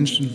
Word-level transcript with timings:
Menschen. 0.00 0.34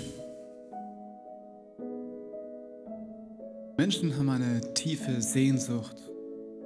Menschen 3.78 4.16
haben 4.16 4.30
eine 4.30 4.62
tiefe 4.76 5.20
Sehnsucht 5.20 5.96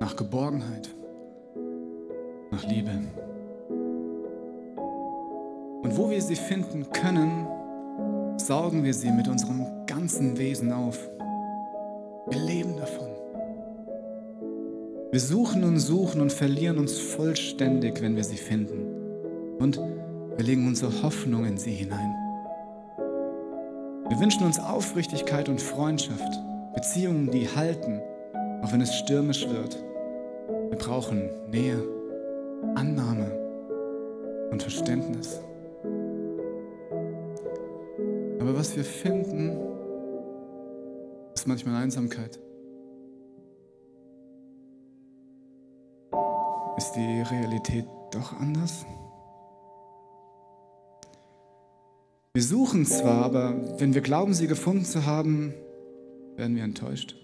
nach 0.02 0.18
Geborgenheit, 0.18 0.90
nach 2.52 2.68
Liebe. 2.68 2.92
Und 5.82 5.98
wo 5.98 6.10
wir 6.10 6.22
sie 6.22 6.36
finden 6.36 6.92
können, 6.92 7.48
saugen 8.38 8.84
wir 8.84 8.94
sie 8.94 9.12
mit 9.12 9.30
unserem 9.30 9.86
ganzen 9.86 10.38
Wesen 10.38 10.74
auf. 10.74 11.00
Wir 12.28 12.40
leben 12.40 12.76
davon. 12.76 13.12
Wir 15.12 15.22
suchen 15.22 15.64
und 15.64 15.80
suchen 15.80 16.20
und 16.20 16.34
verlieren 16.34 16.78
uns 16.78 17.00
vollständig, 17.00 18.02
wenn 18.02 18.18
wir 18.18 18.26
sie 18.26 18.36
finden. 18.36 19.56
Und 19.58 19.78
wir 19.78 20.46
legen 20.46 20.68
unsere 20.68 21.02
Hoffnung 21.02 21.46
in 21.46 21.58
sie 21.58 21.72
hinein. 21.72 22.19
Wir 24.10 24.20
wünschen 24.20 24.44
uns 24.44 24.60
Aufrichtigkeit 24.60 25.50
und 25.50 25.62
Freundschaft, 25.62 26.42
Beziehungen, 26.74 27.30
die 27.30 27.48
halten, 27.48 28.02
auch 28.64 28.74
wenn 28.74 28.82
es 28.82 28.96
stürmisch 28.96 29.48
wird. 29.48 29.78
Wir 30.70 30.78
brauchen 30.80 31.30
Nähe, 31.52 31.84
Annahme 32.74 33.32
und 34.50 34.64
Verständnis. 34.64 35.40
Aber 38.40 38.58
was 38.58 38.76
wir 38.76 38.84
finden, 38.84 39.60
ist 41.36 41.48
manchmal 41.48 41.84
Einsamkeit. 41.84 42.40
Ist 46.78 46.94
die 46.94 47.22
Realität 47.30 47.86
doch 48.12 48.34
anders? 48.40 48.88
Wir 52.40 52.46
suchen 52.46 52.86
zwar, 52.86 53.26
aber 53.26 53.54
wenn 53.82 53.94
wir 53.94 54.00
glauben, 54.00 54.34
sie 54.34 54.48
gefunden 54.48 54.86
zu 54.86 55.06
haben, 55.06 55.54
werden 56.38 56.56
wir 56.56 56.64
enttäuscht. 56.64 57.18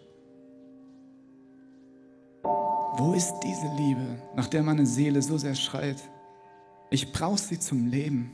Wo 2.44 3.14
ist 3.14 3.34
diese 3.42 3.66
Liebe, 3.78 4.06
nach 4.36 4.48
der 4.48 4.62
meine 4.62 4.86
Seele 4.86 5.22
so 5.22 5.38
sehr 5.38 5.56
schreit? 5.56 6.02
Ich 6.90 7.14
brauche 7.14 7.38
sie 7.38 7.58
zum 7.58 7.88
Leben. 7.88 8.32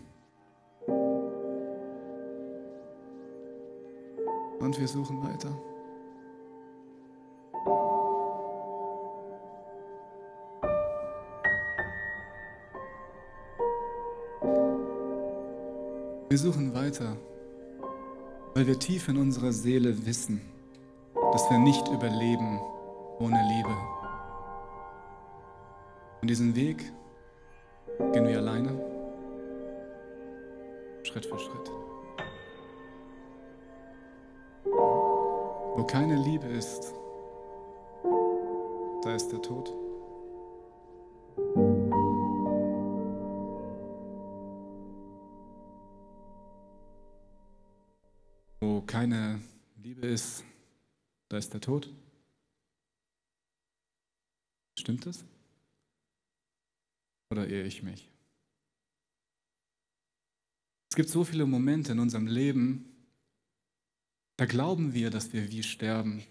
Und 4.59 4.79
wir 4.79 4.87
suchen 4.87 5.21
weiter. 5.21 5.55
Wir 16.31 16.37
suchen 16.37 16.73
weiter, 16.73 17.17
weil 18.53 18.65
wir 18.65 18.79
tief 18.79 19.09
in 19.09 19.17
unserer 19.17 19.51
Seele 19.51 20.05
wissen, 20.05 20.39
dass 21.13 21.49
wir 21.49 21.59
nicht 21.59 21.85
überleben 21.89 22.57
ohne 23.19 23.37
Liebe. 23.49 23.75
Und 26.21 26.29
diesen 26.29 26.55
Weg 26.55 26.89
gehen 28.13 28.25
wir 28.25 28.37
alleine, 28.37 28.69
Schritt 31.03 31.25
für 31.25 31.37
Schritt. 31.37 31.69
Wo 34.64 35.83
keine 35.83 36.15
Liebe 36.15 36.47
ist, 36.47 36.93
da 39.03 39.15
ist 39.15 39.33
der 39.33 39.41
Tod. 39.41 39.73
Keine 48.91 49.41
Liebe 49.81 50.05
ist, 50.05 50.43
da 51.29 51.37
ist 51.37 51.53
der 51.53 51.61
Tod. 51.61 51.89
Stimmt 54.77 55.05
das? 55.05 55.23
Oder 57.29 57.47
irre 57.47 57.67
ich 57.67 57.83
mich? 57.83 58.09
Es 60.89 60.97
gibt 60.97 61.07
so 61.07 61.23
viele 61.23 61.45
Momente 61.45 61.93
in 61.93 61.99
unserem 61.99 62.27
Leben, 62.27 62.85
da 64.35 64.45
glauben 64.45 64.93
wir, 64.93 65.09
dass 65.09 65.31
wir 65.31 65.49
wie 65.49 65.63
sterben. 65.63 66.25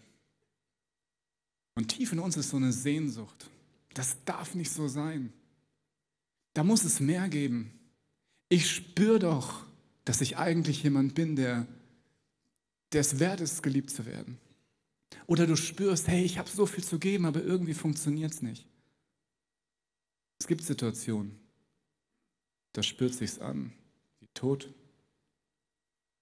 Und 1.77 1.89
tief 1.89 2.13
in 2.13 2.19
uns 2.19 2.37
ist 2.37 2.51
so 2.51 2.59
eine 2.59 2.75
Sehnsucht. 2.75 3.49
Das 3.95 4.23
darf 4.27 4.55
nicht 4.55 4.71
so 4.71 4.87
sein. 4.87 5.33
Da 6.53 6.63
muss 6.63 6.85
es 6.85 7.01
mehr 7.01 7.31
geben. 7.31 7.73
Ich 8.51 8.71
spüre 8.71 9.19
doch, 9.19 9.65
dass 10.05 10.21
ich 10.21 10.37
eigentlich 10.37 10.83
jemand 10.83 11.15
bin, 11.15 11.37
der 11.37 11.67
der 12.93 13.03
es 13.03 13.19
wert 13.19 13.41
ist, 13.41 13.63
geliebt 13.63 13.91
zu 13.91 14.07
werden. 14.07 14.39
Oder 15.27 15.47
du 15.47 15.57
spürst, 15.57 16.09
hey, 16.09 16.25
ich 16.25 16.39
habe 16.39 16.49
so 16.49 16.67
viel 16.67 16.85
zu 16.85 16.99
geben, 16.99 17.25
aber 17.27 17.43
irgendwie 17.43 17.75
funktioniert 17.75 18.33
es 18.33 18.43
nicht. 18.43 18.67
Es 20.39 20.47
gibt 20.47 20.63
Situationen, 20.63 21.39
da 22.73 22.83
spürt 22.83 23.15
sich's 23.15 23.39
an, 23.39 23.73
wie 24.21 24.29
Tod. 24.35 24.73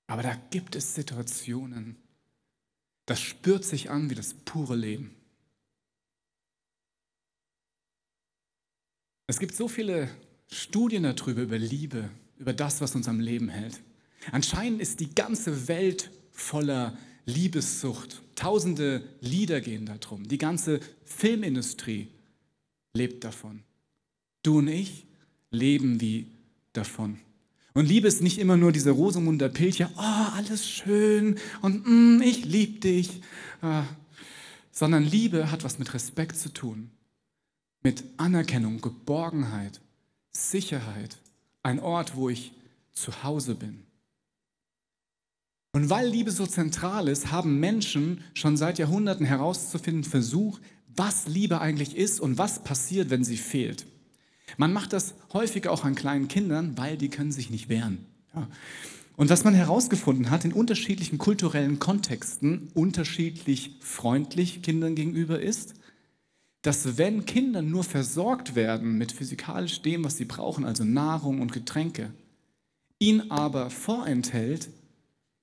Aber 0.07 0.23
da 0.23 0.35
gibt 0.51 0.75
es 0.75 0.95
Situationen, 0.95 1.97
das 3.07 3.21
spürt 3.21 3.65
sich 3.65 3.91
an 3.91 4.11
wie 4.11 4.15
das 4.15 4.35
pure 4.35 4.77
Leben. 4.77 5.15
Es 9.27 9.39
gibt 9.39 9.55
so 9.55 9.69
viele 9.69 10.11
Studien 10.51 11.03
darüber, 11.03 11.43
über 11.43 11.59
Liebe, 11.59 12.11
über 12.39 12.55
das, 12.55 12.81
was 12.81 12.95
uns 12.95 13.09
am 13.09 13.21
Leben 13.21 13.49
hält. 13.51 13.81
Anscheinend 14.33 14.81
ist 14.81 15.01
die 15.01 15.15
ganze 15.15 15.69
Welt 15.69 16.11
voller 16.39 16.97
Liebessucht. 17.27 18.23
Tausende 18.35 19.03
Lieder 19.21 19.61
gehen 19.61 19.87
darum. 19.87 20.27
Die 20.27 20.39
ganze 20.39 20.81
Filmindustrie 21.05 22.09
lebt 22.95 23.25
davon. 23.25 23.63
Du 24.43 24.59
und 24.59 24.69
ich 24.69 25.07
leben 25.51 26.01
wie 26.01 26.29
davon. 26.73 27.19
Und 27.75 27.87
Liebe 27.87 28.09
ist 28.09 28.23
nicht 28.23 28.39
immer 28.39 28.57
nur 28.57 28.73
diese 28.73 28.91
Rosamunder 28.91 29.49
Pilcher, 29.49 29.91
oh, 29.97 30.37
alles 30.37 30.69
schön 30.69 31.39
und 31.61 31.87
mm, 31.87 32.23
ich 32.23 32.45
liebe 32.45 32.81
dich, 32.81 33.21
äh, 33.63 33.83
sondern 34.73 35.05
Liebe 35.05 35.51
hat 35.51 35.65
was 35.65 35.79
mit 35.79 35.93
Respekt 35.95 36.37
zu 36.37 36.53
tun, 36.53 36.91
mit 37.83 38.03
Anerkennung, 38.17 38.81
Geborgenheit, 38.81 39.81
Sicherheit, 40.31 41.19
ein 41.63 41.79
Ort, 41.79 42.17
wo 42.17 42.29
ich 42.29 42.53
zu 42.93 43.23
Hause 43.23 43.55
bin. 43.55 43.88
Und 45.79 45.91
weil 45.91 46.09
Liebe 46.09 46.33
so 46.33 46.45
zentral 46.45 47.07
ist, 47.07 47.31
haben 47.31 47.61
Menschen 47.61 48.25
schon 48.35 48.57
seit 48.57 48.81
Jahrhunderten 48.81 49.25
herauszufinden 49.25 50.03
versucht, 50.03 50.61
was 50.97 51.29
Liebe 51.29 51.61
eigentlich 51.61 51.97
ist 51.97 52.19
und 52.19 52.37
was 52.37 52.65
passiert, 52.65 53.11
wenn 53.11 53.23
sie 53.23 53.37
fehlt. 53.37 53.87
Man 54.57 54.73
macht 54.73 54.93
das 54.93 55.15
häufig 55.33 55.69
auch 55.69 55.85
an 55.85 55.95
kleinen 55.95 56.27
Kindern, 56.27 56.77
weil 56.77 56.97
die 56.97 57.11
können 57.11 57.31
sich 57.31 57.51
nicht 57.51 57.69
wehren. 57.69 58.05
Ja. 58.35 58.49
Und 59.17 59.31
was 59.31 59.45
man 59.45 59.55
herausgefunden 59.55 60.31
hat, 60.31 60.45
in 60.45 60.53
unterschiedlichen 60.53 61.17
kulturellen 61.17 61.79
Kontexten 61.79 62.73
unterschiedlich 62.75 63.77
freundlich 63.79 64.63
Kindern 64.63 64.97
gegenüber 64.97 65.41
ist, 65.41 65.75
dass 66.63 66.99
wenn 66.99 67.25
Kinder 67.25 67.63
nur 67.63 67.85
versorgt 67.85 68.57
werden 68.57 68.99
mit 68.99 69.13
physikalisch 69.13 69.81
dem, 69.83 70.03
was 70.03 70.17
sie 70.17 70.25
brauchen, 70.25 70.65
also 70.65 70.83
Nahrung 70.83 71.41
und 71.41 71.53
Getränke, 71.53 72.11
ihnen 72.99 73.31
aber 73.31 73.71
vorenthält, 73.71 74.71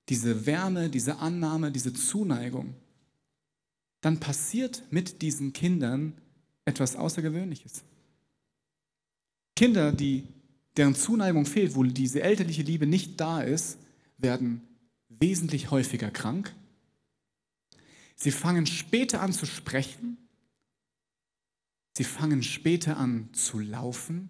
diese 0.08 0.46
Wärme, 0.46 0.88
diese 0.88 1.18
Annahme, 1.18 1.72
diese 1.72 1.92
Zuneigung, 1.92 2.74
dann 4.00 4.20
passiert 4.20 4.82
mit 4.90 5.22
diesen 5.22 5.52
Kindern 5.52 6.12
etwas 6.64 6.96
Außergewöhnliches. 6.96 7.82
Kinder, 9.56 9.92
die, 9.92 10.24
deren 10.76 10.94
Zuneigung 10.94 11.46
fehlt, 11.46 11.74
wo 11.74 11.82
diese 11.82 12.22
elterliche 12.22 12.62
Liebe 12.62 12.86
nicht 12.86 13.20
da 13.20 13.40
ist, 13.40 13.78
werden 14.18 14.60
wesentlich 15.08 15.70
häufiger 15.70 16.10
krank. 16.10 16.54
Sie 18.14 18.30
fangen 18.30 18.66
später 18.66 19.20
an 19.22 19.32
zu 19.32 19.46
sprechen. 19.46 20.18
Sie 21.96 22.04
fangen 22.04 22.42
später 22.42 22.98
an 22.98 23.30
zu 23.32 23.58
laufen 23.58 24.28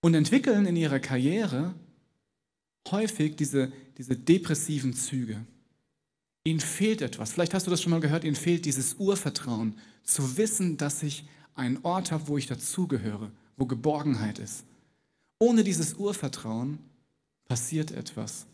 und 0.00 0.14
entwickeln 0.14 0.66
in 0.66 0.76
ihrer 0.76 1.00
Karriere 1.00 1.74
häufig 2.92 3.36
diese, 3.36 3.72
diese 3.96 4.16
depressiven 4.16 4.94
Züge. 4.94 5.44
Ihnen 6.44 6.60
fehlt 6.60 7.02
etwas. 7.02 7.32
Vielleicht 7.32 7.54
hast 7.54 7.66
du 7.66 7.70
das 7.70 7.82
schon 7.82 7.90
mal 7.90 8.00
gehört, 8.00 8.24
ihnen 8.24 8.36
fehlt 8.36 8.64
dieses 8.64 8.94
Urvertrauen, 8.94 9.74
zu 10.02 10.36
wissen, 10.36 10.76
dass 10.76 11.02
ich 11.02 11.24
einen 11.54 11.78
Ort 11.84 12.12
habe, 12.12 12.28
wo 12.28 12.38
ich 12.38 12.46
dazugehöre, 12.46 13.30
wo 13.56 13.66
Geborgenheit 13.66 14.38
ist. 14.38 14.64
Ohne 15.38 15.64
dieses 15.64 15.94
Urvertrauen 15.94 16.78
passiert 17.44 17.90
etwas 17.90 18.46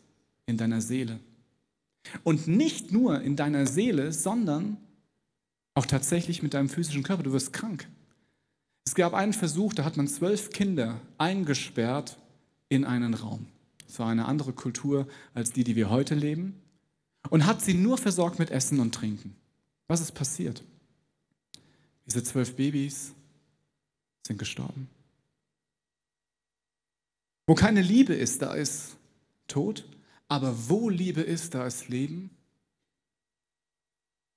in 0.46 0.56
deiner 0.56 0.80
Seele. 0.80 1.20
Und 2.22 2.48
nicht 2.48 2.92
nur 2.92 3.20
in 3.20 3.37
deiner 3.37 3.66
Seele, 3.66 4.12
sondern 4.12 4.76
auch 5.75 5.87
tatsächlich 5.87 6.42
mit 6.42 6.54
deinem 6.54 6.69
physischen 6.69 7.02
Körper. 7.02 7.22
Du 7.22 7.32
wirst 7.32 7.52
krank. 7.52 7.88
Es 8.84 8.94
gab 8.94 9.14
einen 9.14 9.32
Versuch, 9.32 9.72
da 9.72 9.84
hat 9.84 9.96
man 9.96 10.08
zwölf 10.08 10.50
Kinder 10.50 11.00
eingesperrt 11.19 12.19
in 12.69 12.84
einen 12.84 13.14
Raum. 13.14 13.46
Es 13.94 14.00
war 14.00 14.08
eine 14.08 14.25
andere 14.25 14.52
Kultur 14.52 15.06
als 15.35 15.52
die, 15.52 15.62
die 15.62 15.76
wir 15.76 15.88
heute 15.88 16.17
leben. 16.17 16.61
Und 17.31 17.46
hat 17.46 17.62
sie 17.62 17.75
nur 17.75 17.96
versorgt 17.96 18.41
mit 18.41 18.50
Essen 18.50 18.81
und 18.81 18.93
Trinken. 18.93 19.37
Was 19.87 20.00
ist 20.00 20.11
passiert? 20.17 20.64
Diese 22.05 22.25
zwölf 22.25 22.56
Babys 22.56 23.12
sind 24.26 24.37
gestorben. 24.37 24.91
Wo 27.46 27.55
keine 27.55 27.82
Liebe 27.82 28.14
ist, 28.14 28.43
da 28.43 28.55
ist 28.55 28.96
Tod. 29.46 29.85
Aber 30.26 30.69
wo 30.69 30.88
Liebe 30.88 31.20
ist, 31.20 31.55
da 31.55 31.64
ist 31.64 31.88
Leben. 31.88 32.31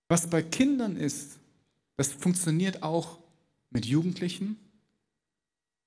Was 0.07 0.29
bei 0.29 0.43
Kindern 0.43 0.97
ist, 0.97 1.39
das 1.95 2.13
funktioniert 2.13 2.83
auch 2.83 3.17
mit 3.71 3.87
Jugendlichen. 3.87 4.59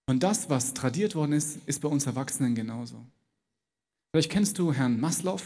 Und 0.06 0.24
das, 0.24 0.50
was 0.50 0.74
tradiert 0.74 1.14
worden 1.14 1.34
ist, 1.34 1.60
ist 1.66 1.80
bei 1.80 1.88
uns 1.88 2.06
Erwachsenen 2.06 2.56
genauso. 2.56 3.06
Vielleicht 4.12 4.30
kennst 4.30 4.58
du 4.58 4.72
Herrn 4.72 4.98
Maslow, 4.98 5.40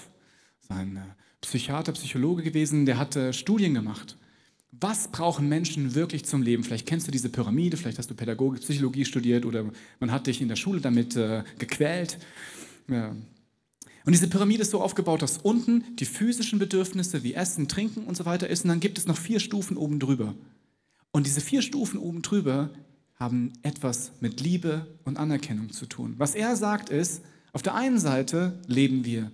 ein 0.69 0.99
Psychiater, 1.43 1.93
Psychologe 1.93 2.43
gewesen, 2.43 2.87
der 2.87 2.97
hatte 2.97 3.35
Studien 3.35 3.75
gemacht. 3.75 4.17
Was 4.71 5.09
brauchen 5.09 5.49
Menschen 5.51 5.95
wirklich 5.95 6.25
zum 6.25 6.41
Leben? 6.41 6.65
Vielleicht 6.65 6.87
kennst 6.87 7.07
du 7.07 7.11
diese 7.11 7.29
Pyramide, 7.29 7.77
vielleicht 7.77 7.99
hast 7.99 8.11
du 8.11 8.15
Pädagogik, 8.15 8.63
Psychologie 8.63 9.05
studiert 9.05 9.45
oder 9.45 9.71
man 10.01 10.11
hat 10.11 10.27
dich 10.27 10.41
in 10.41 10.49
der 10.49 10.57
Schule 10.57 10.81
damit 10.81 11.15
äh, 11.15 11.45
gequält. 11.59 12.19
Ja. 12.89 13.11
Und 14.07 14.13
diese 14.13 14.29
Pyramide 14.29 14.63
ist 14.63 14.71
so 14.71 14.81
aufgebaut, 14.81 15.21
dass 15.21 15.39
unten 15.39 15.85
die 15.97 16.07
physischen 16.07 16.59
Bedürfnisse 16.59 17.23
wie 17.23 17.35
Essen, 17.35 17.69
Trinken 17.69 18.05
und 18.05 18.17
so 18.17 18.25
weiter 18.25 18.49
ist 18.49 18.65
und 18.65 18.71
dann 18.71 18.81
gibt 18.81 18.97
es 18.97 19.07
noch 19.07 19.19
vier 19.19 19.41
Stufen 19.41 19.77
oben 19.77 20.01
drüber. 20.01 20.35
Und 21.11 21.27
diese 21.27 21.43
vier 21.43 21.61
Stufen 21.61 21.99
oben 21.99 22.23
drüber 22.23 22.71
haben 23.17 23.53
etwas 23.63 24.13
mit 24.21 24.41
Liebe 24.41 24.87
und 25.05 25.19
Anerkennung 25.19 25.71
zu 25.71 25.85
tun. 25.85 26.15
Was 26.17 26.35
er 26.35 26.57
sagt 26.57 26.89
ist, 26.89 27.23
auf 27.55 27.63
der 27.63 27.77
einen 27.77 27.99
Seite 27.99 28.59
leben 28.67 29.05
wir 29.05 29.31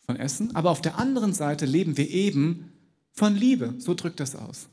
von 0.00 0.16
Essen, 0.16 0.56
aber 0.56 0.70
auf 0.70 0.80
der 0.80 0.98
anderen 0.98 1.34
Seite 1.34 1.66
leben 1.66 1.96
wir 1.96 2.08
eben 2.08 2.72
von 3.12 3.36
Liebe. 3.36 3.74
So 3.78 3.94
drückt 3.94 4.18
das 4.18 4.34
aus. 4.34 4.68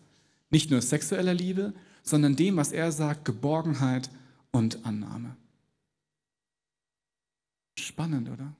Nicht 0.49 0.71
nur 0.71 0.81
sexueller 0.81 1.33
Liebe, 1.33 1.73
sondern 2.01 2.37
dem, 2.37 2.55
was 2.55 2.71
er 2.71 2.93
sagt, 2.93 3.25
Geborgenheit 3.25 4.09
und 4.51 4.85
Annahme. 4.85 5.35
Spannend, 7.77 8.29
oder? 8.29 8.55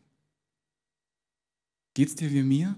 Geht's 1.93 2.15
dir 2.15 2.29
wie 2.31 2.43
mir? 2.43 2.75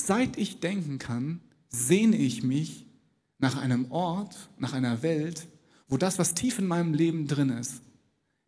Seit 0.00 0.38
ich 0.38 0.60
denken 0.60 0.98
kann, 0.98 1.40
sehne 1.68 2.16
ich 2.16 2.44
mich 2.44 2.86
nach 3.38 3.56
einem 3.56 3.90
Ort, 3.90 4.50
nach 4.56 4.72
einer 4.72 5.02
Welt, 5.02 5.48
wo 5.88 5.96
das, 5.96 6.20
was 6.20 6.34
tief 6.34 6.60
in 6.60 6.66
meinem 6.66 6.94
Leben 6.94 7.26
drin 7.26 7.50
ist, 7.50 7.82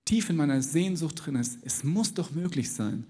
tief 0.04 0.30
in 0.30 0.36
meiner 0.36 0.62
Sehnsucht 0.62 1.24
drin 1.24 1.36
ist, 1.36 1.58
es 1.62 1.84
muss 1.84 2.14
doch 2.14 2.30
möglich 2.30 2.72
sein, 2.72 3.06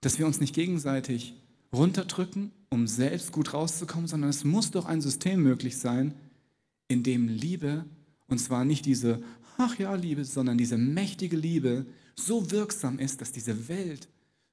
dass 0.00 0.18
wir 0.18 0.26
uns 0.26 0.40
nicht 0.40 0.54
gegenseitig 0.54 1.34
runterdrücken, 1.72 2.50
um 2.68 2.86
selbst 2.86 3.32
gut 3.32 3.54
rauszukommen, 3.54 4.08
sondern 4.08 4.30
es 4.30 4.44
muss 4.44 4.70
doch 4.70 4.86
ein 4.86 5.00
System 5.00 5.42
möglich 5.42 5.78
sein, 5.78 6.14
in 6.88 7.02
dem 7.02 7.28
Liebe, 7.28 7.84
und 8.28 8.38
zwar 8.38 8.64
nicht 8.64 8.84
diese, 8.84 9.22
ach 9.56 9.78
ja, 9.78 9.94
Liebe, 9.94 10.24
sondern 10.24 10.58
diese 10.58 10.76
mächtige 10.76 11.36
Liebe 11.36 11.86
so 12.16 12.50
wirksam 12.50 12.98
ist, 12.98 13.20
dass 13.20 13.32
diese 13.32 13.68
Welt 13.68 14.08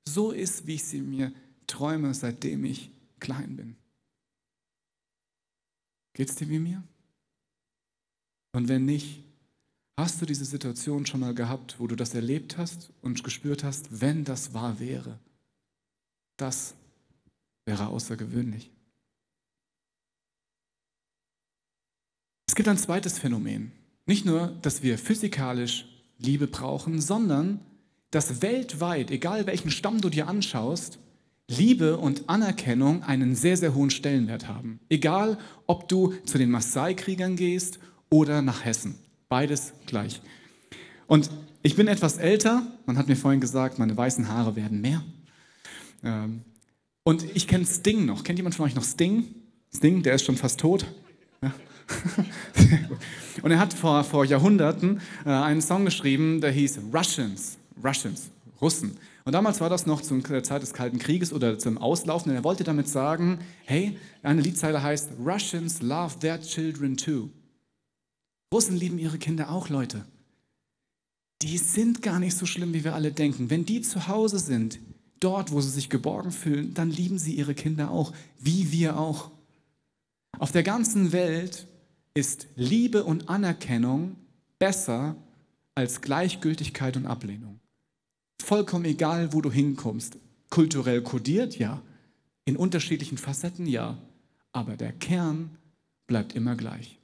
so 0.08 0.32
ist, 0.32 0.68
wie 0.68 0.76
ich 0.76 0.84
sie 0.84 1.02
mir 1.02 1.34
träume, 1.68 2.14
seitdem 2.14 2.64
ich 2.66 2.92
klein 3.20 3.56
bin. 3.56 3.76
Geht 6.14 6.30
es 6.30 6.36
dir 6.36 6.50
wie 6.50 6.60
mir? 6.60 6.84
Und 8.52 8.68
wenn 8.68 8.86
nicht, 8.86 9.24
hast 10.00 10.22
du 10.22 10.26
diese 10.26 10.46
Situation 10.46 11.06
schon 11.06 11.20
mal 11.20 11.36
gehabt, 11.36 11.76
wo 11.80 11.88
du 11.88 11.96
das 11.96 12.16
erlebt 12.16 12.58
hast 12.58 12.92
und 13.02 13.24
gespürt 13.24 13.64
hast, 13.64 14.02
wenn 14.02 14.24
das 14.24 14.54
wahr 14.54 14.80
wäre? 14.80 15.20
Das 16.38 16.74
wäre 17.66 17.88
außergewöhnlich. 17.88 18.72
Es 22.48 22.56
gibt 22.56 22.68
ein 22.68 22.78
zweites 22.78 23.20
Phänomen. 23.20 23.72
Nicht 24.06 24.26
nur, 24.26 24.58
dass 24.62 24.82
wir 24.82 24.98
physikalisch 24.98 25.86
Liebe 26.18 26.48
brauchen, 26.48 27.00
sondern 27.00 27.60
dass 28.12 28.42
weltweit, 28.42 29.12
egal 29.12 29.46
welchen 29.46 29.70
Stamm 29.70 30.02
du 30.02 30.10
dir 30.10 30.28
anschaust, 30.28 30.98
Liebe 31.48 31.98
und 31.98 32.30
Anerkennung 32.30 33.04
einen 33.04 33.36
sehr, 33.36 33.58
sehr 33.58 33.76
hohen 33.76 33.90
Stellenwert 33.90 34.48
haben. 34.48 34.80
Egal, 34.90 35.38
ob 35.68 35.88
du 35.90 36.14
zu 36.26 36.38
den 36.38 36.52
Maasai-Kriegern 36.52 37.36
gehst 37.36 37.80
oder 38.10 38.42
nach 38.42 38.66
Hessen. 38.66 38.96
Beides 39.30 39.74
gleich. 39.86 40.22
Und 41.06 41.30
ich 41.62 41.76
bin 41.76 41.88
etwas 41.88 42.18
älter. 42.18 42.64
Man 42.88 42.98
hat 42.98 43.08
mir 43.08 43.16
vorhin 43.16 43.40
gesagt, 43.40 43.78
meine 43.78 43.96
weißen 43.96 44.28
Haare 44.28 44.56
werden 44.56 44.82
mehr. 44.82 45.04
Ähm, 46.04 46.42
und 47.04 47.24
ich 47.36 47.48
kenne 47.48 47.66
Sting 47.66 48.06
noch. 48.06 48.24
Kennt 48.24 48.40
jemand 48.40 48.56
von 48.56 48.66
euch 48.66 48.76
noch 48.76 48.84
Sting? 48.84 49.26
Sting, 49.74 50.02
der 50.02 50.16
ist 50.16 50.26
schon 50.26 50.36
fast 50.36 50.60
tot. 50.60 50.88
Ja. 51.44 51.54
Und 53.42 53.52
er 53.52 53.60
hat 53.60 53.74
vor, 53.74 54.04
vor 54.04 54.26
Jahrhunderten 54.26 55.00
äh, 55.26 55.30
einen 55.30 55.62
Song 55.62 55.86
geschrieben, 55.86 56.42
der 56.42 56.52
hieß 56.52 56.80
Russians. 56.94 57.58
Russians, 57.84 58.30
Russen. 58.62 58.98
Und 59.26 59.34
damals 59.34 59.62
war 59.62 59.70
das 59.70 59.86
noch 59.86 60.02
zur 60.02 60.22
Zeit 60.44 60.62
des 60.62 60.74
Kalten 60.74 61.00
Krieges 61.00 61.32
oder 61.32 61.58
zum 61.58 61.78
Auslaufen. 61.78 62.32
Und 62.32 62.36
er 62.36 62.44
wollte 62.44 62.64
damit 62.64 62.90
sagen, 62.90 63.40
hey, 63.66 63.98
eine 64.24 64.42
Liedzeile 64.42 64.84
heißt, 64.84 65.12
Russians 65.24 65.82
love 65.82 66.20
their 66.20 66.42
children 66.42 66.98
too. 66.98 67.30
Russen 68.54 68.76
lieben 68.76 68.98
ihre 68.98 69.18
Kinder 69.18 69.52
auch, 69.52 69.70
Leute. 69.70 70.06
Die 71.42 71.58
sind 71.58 72.02
gar 72.02 72.20
nicht 72.20 72.36
so 72.36 72.46
schlimm, 72.46 72.74
wie 72.74 72.84
wir 72.84 72.96
alle 72.96 73.12
denken. 73.12 73.50
Wenn 73.50 73.66
die 73.66 73.82
zu 73.82 74.08
Hause 74.08 74.40
sind, 74.40 74.80
dort, 75.20 75.52
wo 75.52 75.62
sie 75.62 75.70
sich 75.70 75.90
geborgen 75.90 76.32
fühlen, 76.32 76.74
dann 76.74 76.90
lieben 76.90 77.18
sie 77.18 77.34
ihre 77.34 77.54
Kinder 77.54 77.92
auch, 77.92 78.14
wie 78.40 78.72
wir 78.72 78.98
auch. 78.98 79.32
Auf 80.38 80.52
der 80.52 80.64
ganzen 80.64 81.12
Welt 81.12 81.68
ist 82.14 82.48
Liebe 82.56 83.04
und 83.04 83.30
Anerkennung 83.30 84.16
besser 84.58 85.16
als 85.76 86.02
Gleichgültigkeit 86.02 86.98
und 86.98 87.06
Ablehnung. 87.06 87.60
Vollkommen 88.42 88.86
egal, 88.86 89.34
wo 89.34 89.42
du 89.42 89.52
hinkommst. 89.52 90.18
Kulturell 90.50 91.02
kodiert, 91.02 91.58
ja. 91.58 91.82
In 92.46 92.58
unterschiedlichen 92.58 93.18
Facetten, 93.18 93.66
ja. 93.66 93.98
Aber 94.52 94.76
der 94.76 94.92
Kern 94.92 95.52
bleibt 96.08 96.34
immer 96.34 96.56
gleich. 96.56 96.99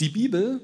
Die 0.00 0.10
Bibel 0.10 0.60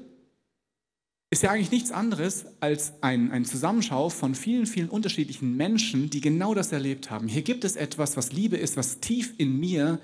ist 1.31 1.41
ja 1.41 1.49
eigentlich 1.49 1.71
nichts 1.71 1.91
anderes 1.91 2.45
als 2.59 2.93
ein, 3.01 3.31
ein 3.31 3.43
Zusammenschau 3.43 4.09
von 4.09 4.35
vielen, 4.35 4.67
vielen 4.67 4.89
unterschiedlichen 4.89 5.57
Menschen, 5.57 6.11
die 6.11 6.21
genau 6.21 6.53
das 6.53 6.71
erlebt 6.71 7.09
haben. 7.09 7.27
Hier 7.27 7.41
gibt 7.41 7.63
es 7.63 7.75
etwas, 7.75 8.15
was 8.17 8.31
Liebe 8.31 8.57
ist, 8.57 8.77
was 8.77 8.99
tief 8.99 9.33
in 9.37 9.59
mir 9.59 9.99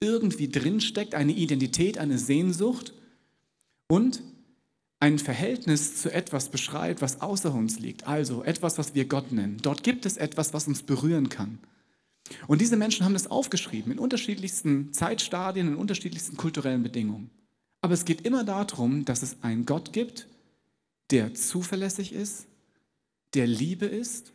irgendwie 0.00 0.48
drinsteckt, 0.48 1.16
eine 1.16 1.32
Identität, 1.32 1.98
eine 1.98 2.18
Sehnsucht 2.18 2.94
und 3.88 4.22
ein 5.00 5.18
Verhältnis 5.18 6.00
zu 6.00 6.12
etwas 6.12 6.48
beschreibt, 6.48 7.02
was 7.02 7.20
außer 7.20 7.52
uns 7.52 7.80
liegt. 7.80 8.06
Also 8.06 8.44
etwas, 8.44 8.78
was 8.78 8.94
wir 8.94 9.06
Gott 9.06 9.32
nennen. 9.32 9.58
Dort 9.62 9.82
gibt 9.82 10.06
es 10.06 10.16
etwas, 10.16 10.54
was 10.54 10.68
uns 10.68 10.84
berühren 10.84 11.28
kann. 11.28 11.58
Und 12.46 12.60
diese 12.60 12.76
Menschen 12.76 13.04
haben 13.04 13.14
das 13.14 13.28
aufgeschrieben 13.28 13.90
in 13.90 13.98
unterschiedlichsten 13.98 14.92
Zeitstadien, 14.92 15.66
in 15.66 15.76
unterschiedlichsten 15.76 16.36
kulturellen 16.36 16.84
Bedingungen. 16.84 17.30
Aber 17.80 17.94
es 17.94 18.04
geht 18.04 18.22
immer 18.22 18.44
darum, 18.44 19.04
dass 19.04 19.22
es 19.22 19.36
einen 19.42 19.66
Gott 19.66 19.92
gibt, 19.92 20.26
der 21.10 21.34
zuverlässig 21.34 22.12
ist, 22.12 22.46
der 23.34 23.46
Liebe 23.46 23.86
ist 23.86 24.32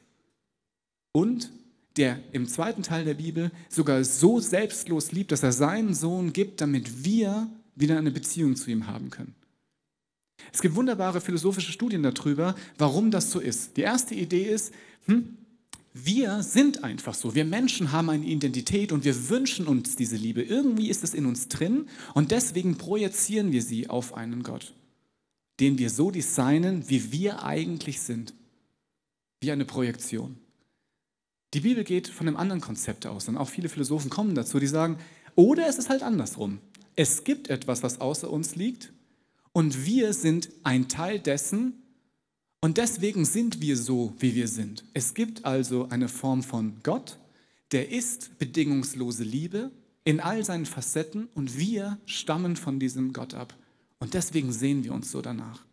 und 1.12 1.52
der 1.98 2.20
im 2.32 2.48
zweiten 2.48 2.84
Teil 2.84 3.06
der 3.06 3.14
Bibel 3.16 3.52
sogar 3.70 4.04
so 4.04 4.40
selbstlos 4.40 5.12
liebt, 5.12 5.32
dass 5.32 5.44
er 5.44 5.52
seinen 5.52 5.94
Sohn 5.94 6.34
gibt, 6.34 6.62
damit 6.62 7.06
wir 7.06 7.50
wieder 7.76 7.98
eine 7.98 8.12
Beziehung 8.12 8.56
zu 8.56 8.72
ihm 8.72 8.88
haben 8.88 9.10
können. 9.10 9.36
Es 10.52 10.62
gibt 10.62 10.76
wunderbare 10.76 11.22
philosophische 11.22 11.72
Studien 11.72 12.04
darüber, 12.04 12.56
warum 12.78 13.12
das 13.12 13.32
so 13.32 13.40
ist. 13.40 13.78
Die 13.78 13.82
erste 13.82 14.16
Idee 14.16 14.44
ist, 14.44 14.74
hm, 15.06 15.38
wir 15.94 16.42
sind 16.42 16.84
einfach 16.84 17.14
so. 17.14 17.36
Wir 17.36 17.46
Menschen 17.46 17.92
haben 17.92 18.10
eine 18.10 18.26
Identität 18.26 18.92
und 18.92 19.06
wir 19.06 19.30
wünschen 19.30 19.68
uns 19.68 19.96
diese 19.96 20.16
Liebe. 20.16 20.42
Irgendwie 20.42 20.90
ist 20.90 21.04
es 21.04 21.14
in 21.14 21.28
uns 21.28 21.50
drin 21.50 21.88
und 22.16 22.32
deswegen 22.32 22.80
projizieren 22.80 23.52
wir 23.52 23.62
sie 23.62 23.90
auf 23.90 24.16
einen 24.16 24.42
Gott, 24.42 24.74
den 25.60 25.78
wir 25.78 25.92
so 25.92 26.10
designen, 26.10 26.90
wie 26.90 27.12
wir 27.12 27.44
eigentlich 27.44 28.02
sind. 28.02 28.34
Wie 29.40 29.52
eine 29.52 29.66
Projektion. 29.66 30.38
Die 31.54 31.60
Bibel 31.60 31.84
geht 31.84 32.08
von 32.08 32.28
einem 32.28 32.38
anderen 32.38 32.62
Konzept 32.62 33.06
aus 33.06 33.28
und 33.28 33.38
auch 33.38 33.50
viele 33.50 33.70
Philosophen 33.70 34.10
kommen 34.10 34.34
dazu, 34.34 34.60
die 34.60 34.66
sagen, 34.66 34.98
oder 35.36 35.68
es 35.68 35.78
ist 35.78 35.90
halt 35.90 36.02
andersrum. 36.02 36.60
Es 36.96 37.24
gibt 37.24 37.50
etwas, 37.50 37.84
was 37.84 38.02
außer 38.02 38.32
uns 38.32 38.56
liegt 38.56 38.92
und 39.52 39.86
wir 39.86 40.14
sind 40.14 40.50
ein 40.64 40.88
Teil 40.88 41.20
dessen 41.20 41.83
und 42.64 42.78
deswegen 42.78 43.26
sind 43.26 43.60
wir 43.60 43.76
so, 43.76 44.14
wie 44.20 44.36
wir 44.36 44.48
sind. 44.48 44.86
Es 44.94 45.14
gibt 45.14 45.44
also 45.44 45.90
eine 45.90 46.08
Form 46.08 46.44
von 46.44 46.78
Gott, 46.82 47.18
der 47.74 47.92
ist 47.92 48.40
bedingungslose 48.40 49.26
Liebe 49.26 49.70
in 50.06 50.22
all 50.22 50.46
seinen 50.46 50.66
Facetten 50.66 51.28
und 51.36 51.58
wir 51.58 51.98
stammen 52.06 52.56
von 52.56 52.80
diesem 52.80 53.12
Gott 53.12 53.34
ab. 53.34 53.54
Und 54.00 54.14
deswegen 54.14 54.54
sehen 54.54 54.86
wir 54.86 54.94
uns 54.94 55.12
so 55.12 55.22
danach. 55.22 55.66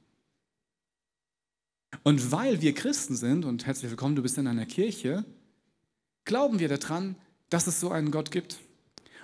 Und 2.03 2.33
weil 2.33 2.61
wir 2.61 2.75
Christen 2.75 3.15
sind, 3.15 3.45
und 3.45 3.67
herzlich 3.67 3.93
willkommen, 3.93 4.17
du 4.17 4.23
bist 4.23 4.37
in 4.37 4.49
einer 4.49 4.67
Kirche, 4.67 5.25
glauben 6.25 6.59
wir 6.59 6.69
daran, 6.69 7.15
dass 7.51 7.69
es 7.69 7.79
so 7.79 7.93
einen 7.93 8.11
Gott 8.11 8.33
gibt. 8.33 8.59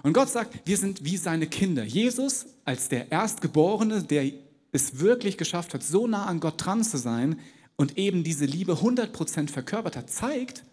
Und 0.05 0.13
Gott 0.13 0.29
sagt, 0.29 0.69
wir 0.69 0.77
sind 0.77 1.05
wie 1.05 1.17
seine 1.17 1.49
Kinder. 1.49 1.83
Jesus 1.83 2.47
als 2.65 2.89
der 2.89 3.11
Erstgeborene, 3.11 4.05
der 4.05 4.31
es 4.71 5.01
wirklich 5.01 5.37
geschafft 5.37 5.75
hat, 5.75 5.83
so 5.83 6.07
nah 6.07 6.27
an 6.27 6.39
Gott 6.39 6.65
dran 6.65 6.85
zu 6.85 6.97
sein 6.97 7.41
und 7.77 7.99
eben 7.99 8.25
diese 8.25 8.45
Liebe 8.45 8.75
100% 8.75 9.51
verkörpert 9.51 9.97
hat, 9.97 10.11
zeigt 10.11 10.65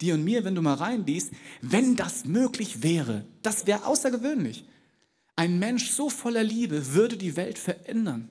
dir 0.00 0.14
und 0.14 0.24
mir, 0.24 0.44
wenn 0.44 0.54
du 0.54 0.62
mal 0.62 0.74
reinliest, 0.74 1.32
wenn 1.60 1.96
das 1.96 2.24
möglich 2.24 2.82
wäre, 2.82 3.24
das 3.42 3.66
wäre 3.66 3.86
außergewöhnlich. 3.86 4.64
Ein 5.36 5.58
Mensch 5.58 5.90
so 5.90 6.10
voller 6.10 6.42
Liebe 6.42 6.94
würde 6.94 7.16
die 7.16 7.36
Welt 7.36 7.58
verändern. 7.58 8.28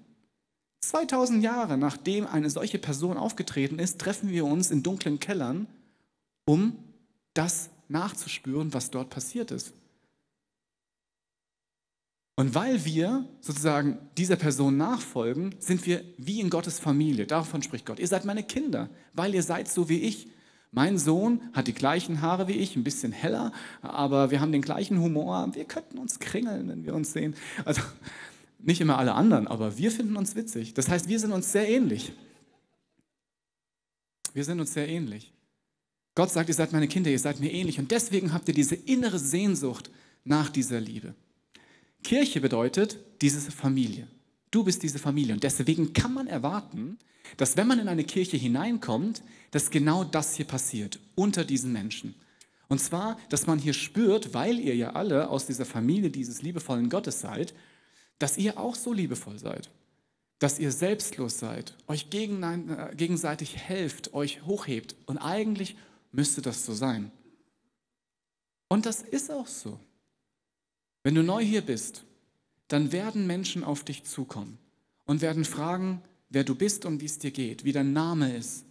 2000 0.82 1.44
Jahre 1.44 1.78
nachdem 1.78 2.28
eine 2.28 2.50
solche 2.50 2.80
Person 2.80 3.18
aufgetreten 3.18 3.80
ist, 3.80 4.00
treffen 4.00 4.30
wir 4.30 4.46
uns 4.46 4.72
in 4.72 4.84
dunklen 4.84 5.20
Kellern, 5.20 5.68
um 6.46 6.76
das 7.34 7.70
nachzuspüren, 7.88 8.74
was 8.74 8.92
dort 8.92 9.10
passiert 9.10 9.52
ist. 9.52 9.74
Und 12.42 12.56
weil 12.56 12.86
wir 12.86 13.30
sozusagen 13.40 14.00
dieser 14.18 14.36
Person 14.36 14.76
nachfolgen, 14.76 15.54
sind 15.60 15.86
wir 15.86 16.04
wie 16.18 16.40
in 16.40 16.50
Gottes 16.50 16.80
Familie. 16.80 17.28
Davon 17.28 17.62
spricht 17.62 17.86
Gott. 17.86 18.00
Ihr 18.00 18.08
seid 18.08 18.26
meine 18.26 18.42
Kinder, 18.42 18.90
weil 19.14 19.36
ihr 19.36 19.44
seid 19.44 19.68
so 19.68 19.90
wie 19.90 20.00
ich. 20.00 20.28
Mein 20.72 20.98
Sohn 20.98 21.44
hat 21.54 21.68
die 21.68 21.74
gleichen 21.76 22.20
Haare 22.24 22.48
wie 22.48 22.54
ich, 22.54 22.76
ein 22.76 22.84
bisschen 22.84 23.12
heller, 23.12 23.52
aber 23.84 24.32
wir 24.32 24.42
haben 24.42 24.52
den 24.52 24.64
gleichen 24.64 25.00
Humor. 25.00 25.52
Wir 25.54 25.66
könnten 25.66 26.00
uns 26.00 26.18
kringeln, 26.18 26.68
wenn 26.68 26.84
wir 26.84 26.96
uns 26.96 27.14
sehen. 27.14 27.36
Also 27.64 27.84
nicht 28.58 28.82
immer 28.82 28.98
alle 28.98 29.14
anderen, 29.14 29.46
aber 29.46 29.78
wir 29.78 29.92
finden 29.92 30.18
uns 30.18 30.36
witzig. 30.36 30.74
Das 30.74 30.90
heißt, 30.90 31.08
wir 31.08 31.20
sind 31.20 31.34
uns 31.34 31.52
sehr 31.52 31.70
ähnlich. 31.70 32.12
Wir 34.34 34.46
sind 34.46 34.60
uns 34.60 34.74
sehr 34.74 34.90
ähnlich. 34.90 35.32
Gott 36.16 36.32
sagt, 36.32 36.50
ihr 36.50 36.56
seid 36.56 36.74
meine 36.74 36.88
Kinder, 36.88 37.12
ihr 37.12 37.20
seid 37.20 37.40
mir 37.40 37.54
ähnlich. 37.54 37.78
Und 37.78 37.92
deswegen 37.92 38.34
habt 38.34 38.48
ihr 38.48 38.56
diese 38.56 38.74
innere 38.74 39.20
Sehnsucht 39.20 39.92
nach 40.24 40.50
dieser 40.50 40.80
Liebe. 40.80 41.14
Kirche 42.04 42.42
bedeutet 42.42 42.98
diese 43.22 43.52
Familie. 43.52 44.08
Du 44.52 44.64
bist 44.64 44.84
diese 44.84 45.00
Familie. 45.00 45.34
Und 45.34 45.44
deswegen 45.44 45.94
kann 45.94 46.14
man 46.14 46.28
erwarten, 46.28 47.00
dass 47.38 47.58
wenn 47.58 47.68
man 47.68 47.80
in 47.80 47.88
eine 47.88 48.04
Kirche 48.04 48.38
hineinkommt, 48.38 49.24
dass 49.52 49.70
genau 49.70 50.04
das 50.04 50.36
hier 50.36 50.46
passiert, 50.46 51.00
unter 51.16 51.46
diesen 51.46 51.72
Menschen. 51.72 52.16
Und 52.68 52.80
zwar, 52.80 53.18
dass 53.30 53.48
man 53.48 53.60
hier 53.60 53.74
spürt, 53.74 54.34
weil 54.34 54.60
ihr 54.60 54.76
ja 54.76 54.92
alle 54.92 55.30
aus 55.30 55.46
dieser 55.46 55.66
Familie 55.66 56.10
dieses 56.10 56.42
liebevollen 56.42 56.90
Gottes 56.90 57.20
seid, 57.22 57.54
dass 58.20 58.38
ihr 58.38 58.60
auch 58.60 58.76
so 58.76 58.94
liebevoll 58.94 59.40
seid. 59.40 59.70
Dass 60.40 60.58
ihr 60.58 60.72
selbstlos 60.72 61.38
seid, 61.38 61.76
euch 61.88 62.08
äh, 62.14 62.96
gegenseitig 62.96 63.58
helft, 63.58 64.14
euch 64.14 64.46
hochhebt. 64.46 64.96
Und 65.06 65.18
eigentlich 65.18 65.76
müsste 66.12 66.42
das 66.42 66.66
so 66.66 66.74
sein. 66.74 67.12
Und 68.68 68.86
das 68.86 69.02
ist 69.02 69.30
auch 69.32 69.48
so. 69.48 69.80
Wenn 71.04 71.16
du 71.16 71.24
neu 71.24 71.44
hier 71.44 71.62
bist, 71.62 72.04
dann 72.68 72.92
werden 72.92 73.28
Menschen 73.28 73.64
auf 73.64 73.84
dich 73.84 74.04
zukommen 74.04 74.58
und 75.06 75.22
werden 75.22 75.46
fragen, 75.46 76.02
wer 76.30 76.44
du 76.44 76.56
bist 76.56 76.86
und 76.86 77.02
wie 77.02 77.06
es 77.06 77.20
dir 77.20 77.32
geht, 77.32 77.64
wie 77.64 77.74
dein 77.74 77.94
Name 77.94 78.36
ist, 78.36 78.66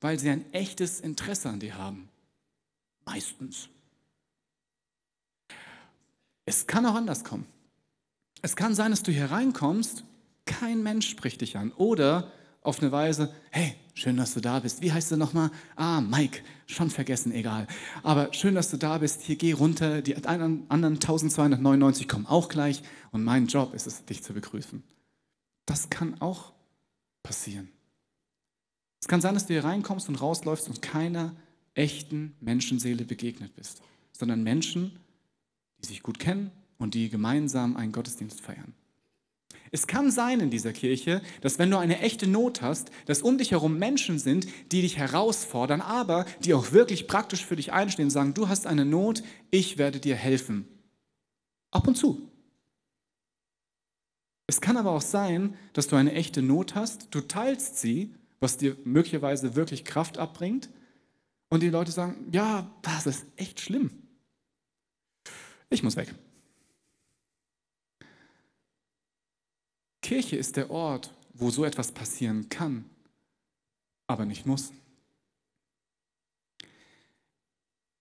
weil 0.00 0.18
sie 0.18 0.30
ein 0.30 0.50
echtes 0.52 1.00
Interesse 1.00 1.48
an 1.48 1.60
dir 1.60 1.76
haben. 1.76 2.08
Meistens. 3.04 3.68
Es 6.44 6.66
kann 6.66 6.86
auch 6.86 6.94
anders 6.94 7.24
kommen. 7.24 7.46
Es 8.40 8.56
kann 8.56 8.74
sein, 8.74 8.90
dass 8.90 9.02
du 9.02 9.12
hier 9.12 9.30
reinkommst, 9.30 10.04
kein 10.44 10.82
Mensch 10.82 11.08
spricht 11.08 11.40
dich 11.40 11.56
an. 11.56 11.72
Oder 11.72 12.32
auf 12.62 12.80
eine 12.80 12.90
Weise, 12.90 13.34
hey, 13.50 13.76
schön, 13.94 14.16
dass 14.16 14.34
du 14.34 14.40
da 14.40 14.60
bist. 14.60 14.82
Wie 14.82 14.92
heißt 14.92 15.10
du 15.10 15.16
nochmal? 15.16 15.50
Ah, 15.76 16.00
Mike, 16.00 16.42
schon 16.66 16.90
vergessen, 16.90 17.32
egal. 17.32 17.66
Aber 18.02 18.32
schön, 18.32 18.54
dass 18.54 18.70
du 18.70 18.76
da 18.76 18.98
bist. 18.98 19.22
Hier 19.22 19.36
geh 19.36 19.52
runter. 19.52 20.02
Die 20.02 20.16
anderen 20.24 20.66
1299 20.70 22.08
kommen 22.08 22.26
auch 22.26 22.48
gleich. 22.48 22.82
Und 23.10 23.24
mein 23.24 23.46
Job 23.46 23.74
ist 23.74 23.86
es, 23.86 24.04
dich 24.04 24.22
zu 24.22 24.32
begrüßen. 24.32 24.82
Das 25.66 25.90
kann 25.90 26.20
auch 26.20 26.52
passieren. 27.22 27.68
Es 29.00 29.08
kann 29.08 29.20
sein, 29.20 29.34
dass 29.34 29.46
du 29.46 29.54
hier 29.54 29.64
reinkommst 29.64 30.08
und 30.08 30.20
rausläufst 30.20 30.68
und 30.68 30.80
keiner 30.80 31.34
echten 31.74 32.36
Menschenseele 32.40 33.04
begegnet 33.04 33.54
bist, 33.56 33.82
sondern 34.12 34.42
Menschen, 34.42 34.98
die 35.80 35.88
sich 35.88 36.02
gut 36.02 36.18
kennen 36.18 36.50
und 36.78 36.94
die 36.94 37.08
gemeinsam 37.08 37.76
einen 37.76 37.92
Gottesdienst 37.92 38.40
feiern. 38.40 38.74
Es 39.74 39.86
kann 39.86 40.10
sein 40.10 40.40
in 40.40 40.50
dieser 40.50 40.74
Kirche, 40.74 41.22
dass 41.40 41.58
wenn 41.58 41.70
du 41.70 41.78
eine 41.78 41.98
echte 42.00 42.26
Not 42.26 42.60
hast, 42.60 42.90
dass 43.06 43.22
um 43.22 43.38
dich 43.38 43.52
herum 43.52 43.78
Menschen 43.78 44.18
sind, 44.18 44.46
die 44.70 44.82
dich 44.82 44.98
herausfordern, 44.98 45.80
aber 45.80 46.26
die 46.44 46.52
auch 46.52 46.72
wirklich 46.72 47.08
praktisch 47.08 47.44
für 47.44 47.56
dich 47.56 47.72
einstehen 47.72 48.04
und 48.04 48.10
sagen, 48.10 48.34
du 48.34 48.48
hast 48.48 48.66
eine 48.66 48.84
Not, 48.84 49.22
ich 49.50 49.78
werde 49.78 49.98
dir 49.98 50.14
helfen. 50.14 50.68
Ab 51.70 51.88
und 51.88 51.96
zu. 51.96 52.30
Es 54.46 54.60
kann 54.60 54.76
aber 54.76 54.90
auch 54.90 55.00
sein, 55.00 55.56
dass 55.72 55.88
du 55.88 55.96
eine 55.96 56.12
echte 56.12 56.42
Not 56.42 56.74
hast, 56.74 57.08
du 57.10 57.22
teilst 57.22 57.78
sie, 57.78 58.14
was 58.40 58.58
dir 58.58 58.76
möglicherweise 58.84 59.56
wirklich 59.56 59.86
Kraft 59.86 60.18
abbringt, 60.18 60.68
und 61.48 61.62
die 61.62 61.68
Leute 61.68 61.92
sagen, 61.92 62.28
ja, 62.32 62.74
das 62.80 63.06
ist 63.06 63.26
echt 63.36 63.60
schlimm. 63.60 63.90
Ich 65.68 65.82
muss 65.82 65.96
weg. 65.96 66.14
Kirche 70.02 70.36
ist 70.36 70.56
der 70.56 70.70
Ort, 70.70 71.10
wo 71.32 71.50
so 71.50 71.64
etwas 71.64 71.92
passieren 71.92 72.48
kann, 72.48 72.84
aber 74.06 74.26
nicht 74.26 74.46
muss. 74.46 74.72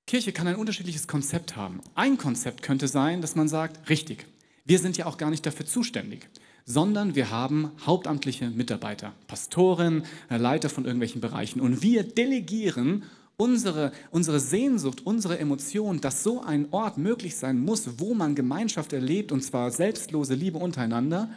Kirche 0.08 0.34
kann 0.34 0.48
ein 0.48 0.58
unterschiedliches 0.58 1.08
Konzept 1.08 1.56
haben. 1.56 1.80
Ein 1.96 2.18
Konzept 2.18 2.64
könnte 2.64 2.90
sein, 2.90 3.22
dass 3.22 3.36
man 3.36 3.48
sagt, 3.48 3.90
richtig, 3.90 4.26
wir 4.66 4.80
sind 4.80 4.98
ja 4.98 5.06
auch 5.06 5.18
gar 5.18 5.30
nicht 5.30 5.46
dafür 5.46 5.66
zuständig, 5.66 6.28
sondern 6.66 7.16
wir 7.16 7.30
haben 7.30 7.72
hauptamtliche 7.86 8.50
Mitarbeiter, 8.50 9.14
Pastoren, 9.28 10.04
äh, 10.30 10.38
Leiter 10.38 10.70
von 10.70 10.86
irgendwelchen 10.86 11.22
Bereichen 11.22 11.62
und 11.62 11.82
wir 11.82 12.04
delegieren 12.04 13.04
unsere, 13.38 13.92
unsere 14.12 14.40
Sehnsucht, 14.40 15.06
unsere 15.06 15.40
Emotion, 15.40 16.02
dass 16.02 16.24
so 16.24 16.42
ein 16.42 16.68
Ort 16.72 16.98
möglich 16.98 17.38
sein 17.38 17.60
muss, 17.60 18.00
wo 18.00 18.14
man 18.14 18.36
Gemeinschaft 18.36 18.94
erlebt 18.94 19.32
und 19.32 19.42
zwar 19.44 19.72
selbstlose 19.72 20.34
Liebe 20.34 20.58
untereinander, 20.58 21.30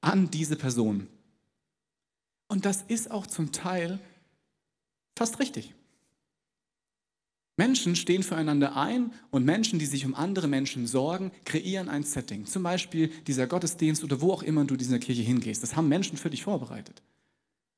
an 0.00 0.30
diese 0.30 0.56
Person. 0.56 1.08
Und 2.48 2.64
das 2.64 2.82
ist 2.82 3.10
auch 3.10 3.26
zum 3.26 3.52
Teil 3.52 4.00
fast 5.16 5.38
richtig. 5.38 5.74
Menschen 7.60 7.94
stehen 7.94 8.22
füreinander 8.22 8.74
ein 8.74 9.12
und 9.30 9.44
Menschen, 9.44 9.78
die 9.78 9.84
sich 9.84 10.06
um 10.06 10.14
andere 10.14 10.48
Menschen 10.48 10.86
sorgen, 10.86 11.30
kreieren 11.44 11.90
ein 11.90 12.04
Setting. 12.04 12.46
Zum 12.46 12.62
Beispiel 12.62 13.08
dieser 13.26 13.46
Gottesdienst 13.46 14.02
oder 14.02 14.22
wo 14.22 14.32
auch 14.32 14.42
immer 14.42 14.64
du 14.64 14.74
in 14.74 14.78
dieser 14.78 14.98
Kirche 14.98 15.20
hingehst. 15.20 15.62
Das 15.62 15.76
haben 15.76 15.86
Menschen 15.88 16.16
für 16.16 16.30
dich 16.30 16.42
vorbereitet. 16.42 17.02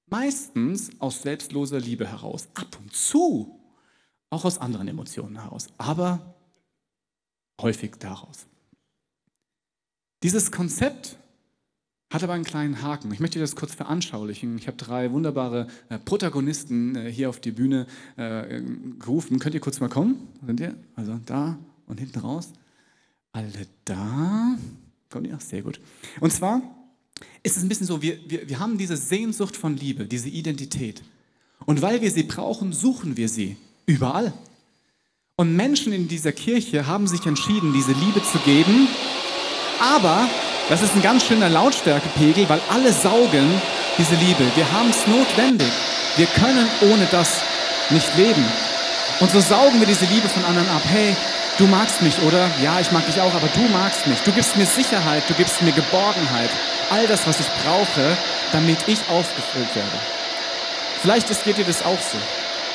Meistens 0.06 0.90
aus 1.00 1.22
selbstloser 1.22 1.80
Liebe 1.80 2.06
heraus. 2.06 2.46
Ab 2.54 2.78
und 2.80 2.94
zu 2.94 3.58
auch 4.30 4.44
aus 4.44 4.58
anderen 4.58 4.86
Emotionen 4.86 5.40
heraus. 5.42 5.66
Aber 5.78 6.36
häufig 7.60 7.96
daraus. 7.98 8.46
Dieses 10.22 10.52
Konzept 10.52 11.18
hat 12.12 12.22
aber 12.22 12.34
einen 12.34 12.44
kleinen 12.44 12.82
Haken. 12.82 13.10
Ich 13.12 13.20
möchte 13.20 13.38
das 13.38 13.56
kurz 13.56 13.74
veranschaulichen. 13.74 14.58
Ich 14.58 14.66
habe 14.66 14.76
drei 14.76 15.12
wunderbare 15.12 15.66
äh, 15.88 15.98
Protagonisten 15.98 16.94
äh, 16.94 17.10
hier 17.10 17.30
auf 17.30 17.40
die 17.40 17.52
Bühne 17.52 17.86
äh, 18.16 18.60
gerufen. 18.98 19.38
Könnt 19.38 19.54
ihr 19.54 19.60
kurz 19.60 19.80
mal 19.80 19.88
kommen? 19.88 20.28
Sind 20.44 20.60
ihr? 20.60 20.76
Also 20.94 21.18
da 21.24 21.58
und 21.86 21.98
hinten 21.98 22.18
raus. 22.18 22.50
Alle 23.32 23.66
da. 23.86 24.58
Kommt 25.08 25.26
ihr? 25.26 25.38
Sehr 25.40 25.62
gut. 25.62 25.80
Und 26.20 26.32
zwar 26.32 26.60
ist 27.42 27.56
es 27.56 27.62
ein 27.62 27.68
bisschen 27.68 27.86
so, 27.86 28.02
wir, 28.02 28.18
wir, 28.28 28.48
wir 28.48 28.58
haben 28.58 28.76
diese 28.76 28.96
Sehnsucht 28.96 29.56
von 29.56 29.76
Liebe, 29.76 30.04
diese 30.04 30.28
Identität. 30.28 31.02
Und 31.64 31.80
weil 31.80 32.02
wir 32.02 32.10
sie 32.10 32.24
brauchen, 32.24 32.72
suchen 32.72 33.16
wir 33.16 33.28
sie 33.28 33.56
überall. 33.86 34.34
Und 35.36 35.56
Menschen 35.56 35.92
in 35.94 36.08
dieser 36.08 36.32
Kirche 36.32 36.86
haben 36.86 37.06
sich 37.06 37.24
entschieden, 37.24 37.72
diese 37.72 37.92
Liebe 37.92 38.22
zu 38.22 38.38
geben, 38.40 38.86
aber 39.80 40.28
das 40.72 40.80
ist 40.80 40.94
ein 40.94 41.02
ganz 41.02 41.26
schöner 41.26 41.50
Lautstärkepegel, 41.50 42.48
weil 42.48 42.58
alle 42.70 42.94
saugen 42.94 43.60
diese 43.98 44.14
Liebe. 44.14 44.42
Wir 44.54 44.72
haben 44.72 44.88
es 44.88 45.06
notwendig. 45.06 45.68
Wir 46.16 46.24
können 46.24 46.66
ohne 46.90 47.06
das 47.10 47.42
nicht 47.90 48.16
leben. 48.16 48.42
Und 49.20 49.30
so 49.30 49.40
saugen 49.40 49.80
wir 49.80 49.86
diese 49.86 50.06
Liebe 50.06 50.30
von 50.30 50.42
anderen 50.46 50.70
ab. 50.70 50.80
Hey, 50.90 51.14
du 51.58 51.66
magst 51.66 52.00
mich, 52.00 52.18
oder? 52.22 52.50
Ja, 52.62 52.80
ich 52.80 52.90
mag 52.90 53.04
dich 53.04 53.20
auch, 53.20 53.34
aber 53.34 53.48
du 53.48 53.60
magst 53.70 54.06
mich. 54.06 54.22
Du 54.22 54.32
gibst 54.32 54.56
mir 54.56 54.64
Sicherheit, 54.64 55.24
du 55.28 55.34
gibst 55.34 55.60
mir 55.60 55.72
Geborgenheit. 55.72 56.48
All 56.88 57.06
das, 57.06 57.26
was 57.26 57.38
ich 57.38 57.48
brauche, 57.62 58.16
damit 58.52 58.78
ich 58.86 59.00
aufgefüllt 59.10 59.76
werde. 59.76 59.98
Vielleicht 61.02 61.28
geht 61.44 61.58
dir 61.58 61.66
das 61.66 61.84
auch 61.84 62.00
so. 62.00 62.16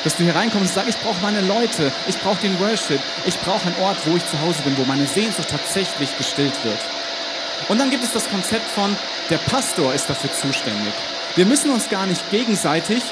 Dass 0.04 0.16
du 0.16 0.24
hier 0.24 0.36
reinkommst 0.36 0.68
und 0.70 0.74
sagst, 0.76 0.90
ich 0.90 0.98
brauche 0.98 1.20
meine 1.24 1.42
Leute, 1.42 1.92
ich 2.08 2.20
brauche 2.20 2.42
den 2.42 2.60
Worship, 2.60 3.00
ich 3.26 3.40
brauche 3.40 3.66
einen 3.66 3.82
Ort, 3.82 3.98
wo 4.06 4.16
ich 4.16 4.28
zu 4.28 4.40
Hause 4.40 4.62
bin, 4.62 4.78
wo 4.78 4.84
meine 4.84 5.08
Sehnsucht 5.08 5.50
tatsächlich 5.50 6.16
gestillt 6.16 6.64
wird. 6.64 6.78
Und 7.70 7.80
dann 7.80 7.90
gibt 7.90 8.04
es 8.04 8.14
das 8.14 8.30
Konzept 8.30 8.70
von, 8.72 8.96
der 9.30 9.38
Pastor 9.38 9.94
ist 9.94 10.10
dafür 10.10 10.32
zuständig. 10.34 10.94
Wir 11.36 11.46
müssen 11.46 11.72
uns 11.72 11.90
gar 11.90 12.06
nicht 12.06 12.30
gegenseitig 12.32 13.04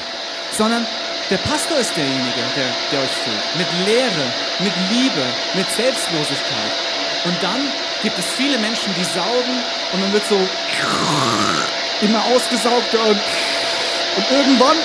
sondern 0.51 0.85
der 1.29 1.37
Pastor 1.37 1.77
ist 1.77 1.95
derjenige, 1.95 2.41
der, 2.55 2.67
der 2.91 2.99
euch 3.01 3.11
füllt. 3.11 3.57
Mit 3.57 3.67
Lehre, 3.87 4.33
mit 4.59 4.73
Liebe, 4.91 5.23
mit 5.55 5.69
Selbstlosigkeit. 5.71 6.71
Und 7.25 7.35
dann 7.41 7.71
gibt 8.03 8.17
es 8.19 8.25
viele 8.25 8.57
Menschen, 8.59 8.93
die 8.97 9.03
saugen 9.03 9.63
und 9.93 10.01
man 10.01 10.13
wird 10.13 10.23
so 10.27 10.39
immer 12.01 12.23
ausgesaugt 12.25 12.93
und, 12.93 13.19
und 14.17 14.31
irgendwann 14.31 14.77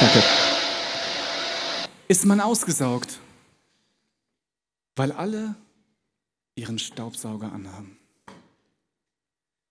Danke. 0.00 0.22
ist 2.08 2.24
man 2.26 2.40
ausgesaugt, 2.40 3.18
weil 4.96 5.12
alle 5.12 5.56
ihren 6.56 6.78
Staubsauger 6.78 7.52
anhaben. 7.52 7.98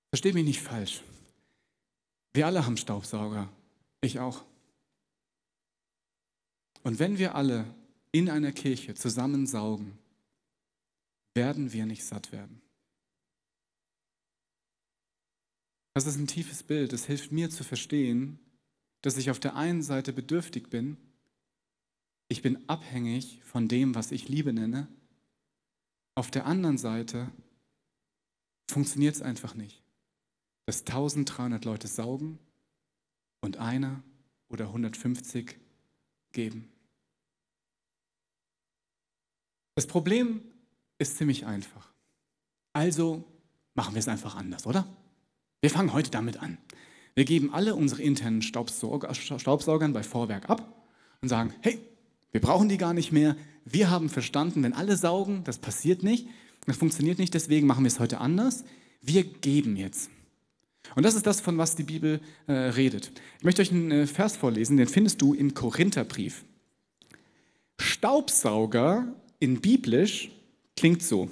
Versteht 0.10 0.34
mich 0.34 0.46
nicht 0.46 0.62
falsch. 0.62 1.02
Wir 2.34 2.46
alle 2.46 2.66
haben 2.66 2.78
Staubsauger. 2.78 3.50
Ich 4.02 4.20
auch. 4.20 4.44
Und 6.84 7.00
wenn 7.00 7.18
wir 7.18 7.36
alle 7.36 7.66
in 8.12 8.30
einer 8.30 8.52
Kirche 8.52 8.96
zusammen 8.96 9.48
saugen, 9.48 9.98
werden 11.34 11.74
wir 11.74 11.86
nicht 11.86 12.04
satt 12.04 12.32
werden. 12.32 12.62
Das 15.94 16.06
ist 16.06 16.18
ein 16.18 16.28
tiefes 16.28 16.64
Bild. 16.64 16.92
Es 16.92 17.06
hilft 17.06 17.32
mir 17.32 17.50
zu 17.50 17.64
verstehen, 17.64 18.40
dass 19.02 19.18
ich 19.18 19.30
auf 19.30 19.40
der 19.40 19.56
einen 19.56 19.84
Seite 19.84 20.14
bedürftig 20.14 20.70
bin, 20.70 20.98
ich 22.30 22.42
bin 22.42 22.68
abhängig 22.68 23.42
von 23.44 23.68
dem, 23.68 23.94
was 23.94 24.12
ich 24.12 24.28
Liebe 24.28 24.54
nenne. 24.54 24.88
Auf 26.16 26.32
der 26.32 26.46
anderen 26.46 26.78
Seite 26.78 27.32
funktioniert 28.70 29.16
es 29.16 29.22
einfach 29.22 29.56
nicht 29.56 29.84
dass 30.66 30.82
1300 30.82 31.66
Leute 31.66 31.88
saugen 31.88 32.40
und 33.42 33.58
einer 33.58 34.02
oder 34.50 34.66
150 34.68 35.58
geben. 36.32 36.72
Das 39.76 39.88
Problem 39.88 40.42
ist 41.00 41.18
ziemlich 41.18 41.46
einfach. 41.46 41.92
Also 42.74 43.24
machen 43.74 43.96
wir 43.96 44.00
es 44.00 44.08
einfach 44.08 44.36
anders, 44.36 44.66
oder? 44.66 44.88
Wir 45.62 45.70
fangen 45.70 45.94
heute 45.94 46.12
damit 46.12 46.38
an. 46.38 46.58
Wir 47.16 47.26
geben 47.26 47.54
alle 47.54 47.76
unsere 47.76 48.02
internen 48.02 48.42
Staubsauger, 48.42 49.14
Staubsaugern 49.14 49.94
bei 49.94 50.04
Vorwerk 50.04 50.50
ab 50.50 50.88
und 51.22 51.30
sagen, 51.30 51.54
hey, 51.62 51.80
wir 52.34 52.42
brauchen 52.42 52.68
die 52.68 52.78
gar 52.78 52.94
nicht 52.94 53.14
mehr. 53.14 53.38
Wir 53.64 53.90
haben 53.90 54.10
verstanden, 54.10 54.64
wenn 54.64 54.74
alle 54.74 54.98
saugen, 54.98 55.44
das 55.46 55.60
passiert 55.60 56.04
nicht, 56.04 56.28
das 56.66 56.78
funktioniert 56.78 57.20
nicht, 57.20 57.34
deswegen 57.34 57.68
machen 57.68 57.86
wir 57.86 57.88
es 57.88 58.00
heute 58.00 58.20
anders. 58.20 58.66
Wir 59.02 59.24
geben 59.24 59.78
jetzt. 59.78 60.10
Und 60.96 61.04
das 61.04 61.16
ist 61.16 61.26
das, 61.26 61.42
von 61.42 61.58
was 61.58 61.76
die 61.76 61.84
Bibel 61.84 62.20
äh, 62.48 62.52
redet. 62.52 63.12
Ich 63.38 63.46
möchte 63.46 63.62
euch 63.62 63.72
einen 63.72 63.92
äh, 63.92 64.08
Vers 64.08 64.36
vorlesen, 64.36 64.78
den 64.78 64.88
findest 64.88 65.22
du 65.22 65.34
im 65.34 65.54
Korintherbrief. 65.54 66.44
Staubsauger 67.80 69.14
in 69.40 69.62
biblisch 69.62 70.32
klingt 70.76 71.04
so. 71.04 71.30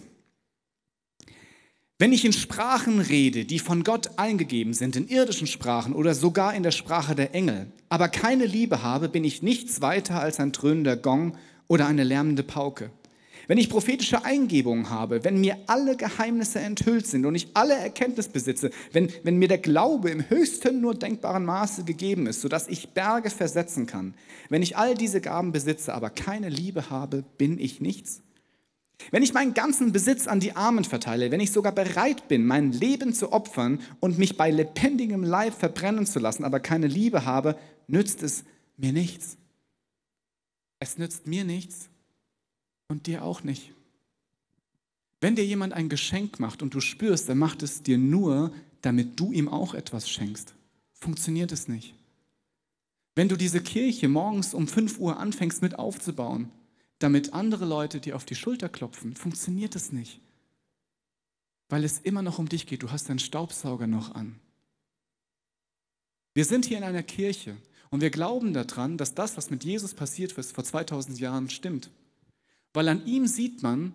Wenn 2.01 2.13
ich 2.13 2.25
in 2.25 2.33
Sprachen 2.33 2.99
rede, 2.99 3.45
die 3.45 3.59
von 3.59 3.83
Gott 3.83 4.17
eingegeben 4.17 4.73
sind, 4.73 4.95
in 4.95 5.07
irdischen 5.07 5.45
Sprachen 5.45 5.93
oder 5.93 6.15
sogar 6.15 6.55
in 6.55 6.63
der 6.63 6.71
Sprache 6.71 7.13
der 7.13 7.35
Engel, 7.35 7.67
aber 7.89 8.09
keine 8.09 8.47
Liebe 8.47 8.81
habe, 8.81 9.07
bin 9.07 9.23
ich 9.23 9.43
nichts 9.43 9.81
weiter 9.81 10.19
als 10.19 10.39
ein 10.39 10.51
dröhnender 10.51 10.97
Gong 10.97 11.37
oder 11.67 11.85
eine 11.85 12.03
lärmende 12.03 12.41
Pauke. 12.41 12.89
Wenn 13.45 13.59
ich 13.59 13.69
prophetische 13.69 14.25
Eingebungen 14.25 14.89
habe, 14.89 15.23
wenn 15.23 15.39
mir 15.39 15.55
alle 15.67 15.95
Geheimnisse 15.95 16.59
enthüllt 16.59 17.05
sind 17.05 17.23
und 17.23 17.35
ich 17.35 17.49
alle 17.53 17.75
Erkenntnis 17.75 18.29
besitze, 18.29 18.71
wenn, 18.91 19.09
wenn 19.21 19.37
mir 19.37 19.47
der 19.47 19.59
Glaube 19.59 20.09
im 20.09 20.27
höchsten 20.27 20.81
nur 20.81 20.95
denkbaren 20.95 21.45
Maße 21.45 21.83
gegeben 21.83 22.25
ist, 22.25 22.41
sodass 22.41 22.67
ich 22.67 22.95
Berge 22.95 23.29
versetzen 23.29 23.85
kann, 23.85 24.15
wenn 24.49 24.63
ich 24.63 24.75
all 24.75 24.95
diese 24.95 25.21
Gaben 25.21 25.51
besitze, 25.51 25.93
aber 25.93 26.09
keine 26.09 26.49
Liebe 26.49 26.89
habe, 26.89 27.23
bin 27.37 27.59
ich 27.59 27.79
nichts. 27.79 28.23
Wenn 29.09 29.23
ich 29.23 29.33
meinen 29.33 29.53
ganzen 29.53 29.91
Besitz 29.91 30.27
an 30.27 30.39
die 30.39 30.55
Armen 30.55 30.83
verteile, 30.83 31.31
wenn 31.31 31.39
ich 31.39 31.51
sogar 31.51 31.71
bereit 31.71 32.27
bin, 32.27 32.45
mein 32.45 32.71
Leben 32.71 33.13
zu 33.13 33.31
opfern 33.33 33.79
und 33.99 34.19
mich 34.19 34.37
bei 34.37 34.51
lebendigem 34.51 35.23
Leib 35.23 35.53
verbrennen 35.53 36.05
zu 36.05 36.19
lassen, 36.19 36.43
aber 36.43 36.59
keine 36.59 36.87
Liebe 36.87 37.25
habe, 37.25 37.57
nützt 37.87 38.21
es 38.21 38.43
mir 38.77 38.93
nichts. 38.93 39.37
Es 40.79 40.97
nützt 40.97 41.27
mir 41.27 41.43
nichts, 41.43 41.89
und 42.91 43.07
dir 43.07 43.23
auch 43.23 43.43
nicht. 43.43 43.71
Wenn 45.21 45.35
dir 45.35 45.45
jemand 45.45 45.73
ein 45.73 45.89
Geschenk 45.89 46.39
macht 46.39 46.61
und 46.61 46.73
du 46.73 46.81
spürst, 46.81 47.29
er 47.29 47.35
macht 47.35 47.63
es 47.63 47.81
dir 47.81 47.97
nur, 47.97 48.51
damit 48.81 49.19
du 49.19 49.31
ihm 49.31 49.47
auch 49.47 49.73
etwas 49.73 50.09
schenkst, 50.09 50.53
funktioniert 50.93 51.51
es 51.51 51.67
nicht. 51.67 51.95
Wenn 53.15 53.29
du 53.29 53.35
diese 53.35 53.61
Kirche 53.61 54.07
morgens 54.07 54.53
um 54.53 54.67
5 54.67 54.99
Uhr 54.99 55.17
anfängst 55.17 55.61
mit 55.61 55.79
aufzubauen, 55.79 56.49
damit 57.03 57.33
andere 57.33 57.65
Leute 57.65 57.99
dir 57.99 58.15
auf 58.15 58.25
die 58.25 58.35
Schulter 58.35 58.69
klopfen, 58.69 59.15
funktioniert 59.15 59.75
es 59.75 59.91
nicht. 59.91 60.19
Weil 61.69 61.83
es 61.83 61.99
immer 61.99 62.21
noch 62.21 62.39
um 62.39 62.49
dich 62.49 62.67
geht. 62.67 62.83
Du 62.83 62.91
hast 62.91 63.09
deinen 63.09 63.19
Staubsauger 63.19 63.87
noch 63.87 64.13
an. 64.13 64.39
Wir 66.33 66.45
sind 66.45 66.65
hier 66.65 66.77
in 66.77 66.83
einer 66.83 67.03
Kirche 67.03 67.57
und 67.89 68.01
wir 68.01 68.09
glauben 68.09 68.53
daran, 68.53 68.97
dass 68.97 69.13
das, 69.13 69.35
was 69.37 69.49
mit 69.49 69.63
Jesus 69.63 69.93
passiert 69.93 70.33
ist 70.33 70.53
vor 70.53 70.63
2000 70.63 71.19
Jahren, 71.19 71.49
stimmt. 71.49 71.89
Weil 72.73 72.87
an 72.87 73.05
ihm 73.05 73.27
sieht 73.27 73.63
man, 73.63 73.93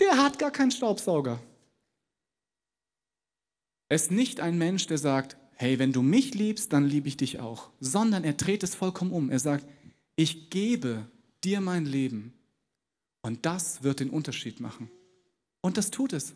der 0.00 0.22
hat 0.22 0.38
gar 0.38 0.52
keinen 0.52 0.70
Staubsauger. 0.70 1.40
Er 3.88 3.96
ist 3.96 4.10
nicht 4.10 4.40
ein 4.40 4.58
Mensch, 4.58 4.86
der 4.86 4.98
sagt, 4.98 5.36
hey, 5.54 5.78
wenn 5.78 5.92
du 5.92 6.02
mich 6.02 6.34
liebst, 6.34 6.72
dann 6.72 6.84
liebe 6.84 7.08
ich 7.08 7.16
dich 7.16 7.40
auch, 7.40 7.70
sondern 7.80 8.22
er 8.22 8.34
dreht 8.34 8.62
es 8.62 8.76
vollkommen 8.76 9.12
um. 9.12 9.30
Er 9.30 9.40
sagt, 9.40 9.66
ich 10.14 10.50
gebe 10.50 11.10
dir 11.44 11.60
mein 11.60 11.86
Leben 11.86 12.32
und 13.22 13.46
das 13.46 13.82
wird 13.82 14.00
den 14.00 14.10
Unterschied 14.10 14.60
machen. 14.60 14.90
Und 15.60 15.76
das 15.76 15.90
tut 15.90 16.12
es. 16.12 16.34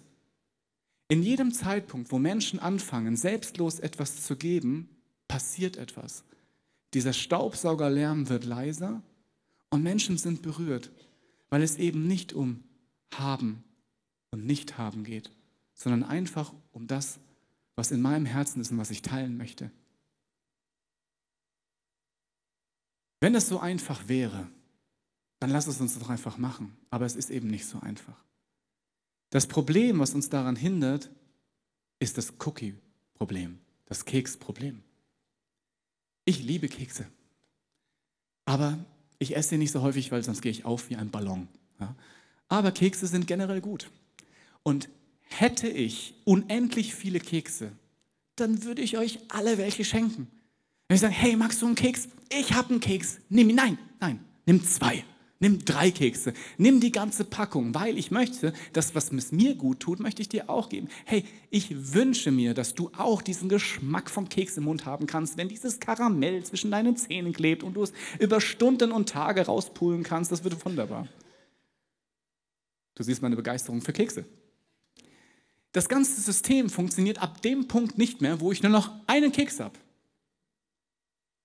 In 1.08 1.22
jedem 1.22 1.52
Zeitpunkt, 1.52 2.10
wo 2.10 2.18
Menschen 2.18 2.58
anfangen, 2.58 3.16
selbstlos 3.16 3.78
etwas 3.78 4.24
zu 4.24 4.36
geben, 4.36 4.88
passiert 5.28 5.76
etwas. 5.76 6.24
Dieser 6.94 7.12
Staubsaugerlärm 7.12 8.28
wird 8.28 8.44
leiser 8.44 9.02
und 9.70 9.82
Menschen 9.82 10.18
sind 10.18 10.42
berührt 10.42 10.90
weil 11.52 11.62
es 11.62 11.76
eben 11.76 12.06
nicht 12.06 12.32
um 12.32 12.64
haben 13.12 13.62
und 14.30 14.46
nicht 14.46 14.78
haben 14.78 15.04
geht, 15.04 15.30
sondern 15.74 16.02
einfach 16.02 16.50
um 16.72 16.86
das, 16.86 17.20
was 17.76 17.90
in 17.90 18.00
meinem 18.00 18.24
Herzen 18.24 18.62
ist 18.62 18.72
und 18.72 18.78
was 18.78 18.90
ich 18.90 19.02
teilen 19.02 19.36
möchte. 19.36 19.70
Wenn 23.20 23.34
es 23.34 23.48
so 23.48 23.60
einfach 23.60 24.08
wäre, 24.08 24.48
dann 25.42 25.50
lass 25.50 25.66
es 25.66 25.80
uns 25.80 25.98
doch 25.98 26.08
einfach 26.08 26.38
machen. 26.38 26.76
Aber 26.90 27.04
es 27.04 27.16
ist 27.16 27.30
eben 27.30 27.48
nicht 27.48 27.66
so 27.66 27.80
einfach. 27.80 28.16
Das 29.30 29.46
Problem, 29.46 29.98
was 29.98 30.14
uns 30.14 30.28
daran 30.28 30.54
hindert, 30.54 31.10
ist 31.98 32.16
das 32.16 32.34
Cookie-Problem, 32.38 33.58
das 33.86 34.04
Keks-Problem. 34.04 34.82
Ich 36.24 36.42
liebe 36.42 36.68
Kekse. 36.68 37.06
Aber 38.44 38.78
ich 39.18 39.34
esse 39.34 39.50
sie 39.50 39.58
nicht 39.58 39.72
so 39.72 39.82
häufig, 39.82 40.12
weil 40.12 40.22
sonst 40.22 40.42
gehe 40.42 40.52
ich 40.52 40.64
auf 40.64 40.88
wie 40.90 40.96
ein 40.96 41.10
Ballon. 41.10 41.48
Ja? 41.80 41.96
Aber 42.48 42.70
Kekse 42.70 43.06
sind 43.08 43.26
generell 43.26 43.60
gut. 43.60 43.90
Und 44.62 44.88
hätte 45.22 45.68
ich 45.68 46.14
unendlich 46.24 46.94
viele 46.94 47.18
Kekse, 47.18 47.72
dann 48.36 48.62
würde 48.62 48.82
ich 48.82 48.96
euch 48.96 49.18
alle 49.28 49.58
welche 49.58 49.84
schenken. 49.84 50.28
Wenn 50.86 50.94
ich 50.94 51.00
sage, 51.00 51.14
hey, 51.14 51.34
magst 51.34 51.62
du 51.62 51.66
einen 51.66 51.74
Keks? 51.74 52.08
Ich 52.30 52.52
habe 52.52 52.70
einen 52.70 52.80
Keks. 52.80 53.18
Nimm 53.28 53.50
ihn. 53.50 53.56
Nein, 53.56 53.78
nein, 53.98 54.20
nimm 54.46 54.62
zwei. 54.64 55.04
Nimm 55.42 55.64
drei 55.64 55.90
Kekse, 55.90 56.34
nimm 56.56 56.78
die 56.78 56.92
ganze 56.92 57.24
Packung, 57.24 57.74
weil 57.74 57.98
ich 57.98 58.12
möchte, 58.12 58.52
dass 58.72 58.94
was 58.94 59.10
mir 59.32 59.56
gut 59.56 59.80
tut, 59.80 59.98
möchte 59.98 60.22
ich 60.22 60.28
dir 60.28 60.48
auch 60.48 60.68
geben. 60.68 60.86
Hey, 61.04 61.24
ich 61.50 61.94
wünsche 61.94 62.30
mir, 62.30 62.54
dass 62.54 62.76
du 62.76 62.92
auch 62.96 63.22
diesen 63.22 63.48
Geschmack 63.48 64.08
vom 64.08 64.28
Keks 64.28 64.56
im 64.56 64.64
Mund 64.64 64.86
haben 64.86 65.08
kannst, 65.08 65.36
wenn 65.36 65.48
dieses 65.48 65.80
Karamell 65.80 66.44
zwischen 66.44 66.70
deinen 66.70 66.96
Zähnen 66.96 67.32
klebt 67.32 67.64
und 67.64 67.74
du 67.74 67.82
es 67.82 67.92
über 68.20 68.40
Stunden 68.40 68.92
und 68.92 69.08
Tage 69.08 69.44
rauspulen 69.44 70.04
kannst. 70.04 70.30
Das 70.30 70.44
wird 70.44 70.64
wunderbar. 70.64 71.08
Du 72.94 73.02
siehst 73.02 73.20
meine 73.20 73.34
Begeisterung 73.34 73.82
für 73.82 73.92
Kekse. 73.92 74.24
Das 75.72 75.88
ganze 75.88 76.20
System 76.20 76.70
funktioniert 76.70 77.20
ab 77.20 77.42
dem 77.42 77.66
Punkt 77.66 77.98
nicht 77.98 78.20
mehr, 78.20 78.38
wo 78.38 78.52
ich 78.52 78.62
nur 78.62 78.70
noch 78.70 78.92
einen 79.08 79.32
Keks 79.32 79.58
habe. 79.58 79.76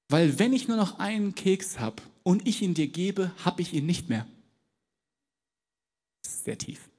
Weil 0.07 0.37
wenn 0.37 0.53
ich 0.53 0.67
nur 0.67 0.77
noch 0.77 0.99
einen 0.99 1.33
Keks 1.33 1.79
habe 1.79 2.03
und 2.27 2.45
ich 2.45 2.61
ihn 2.61 2.73
dir 2.73 2.87
gebe, 2.89 3.31
habe 3.45 3.61
ich 3.61 3.73
ihn 3.73 3.85
nicht 3.85 4.09
mehr. 4.09 4.27
Sehr 6.21 6.57
tief. 6.57 6.89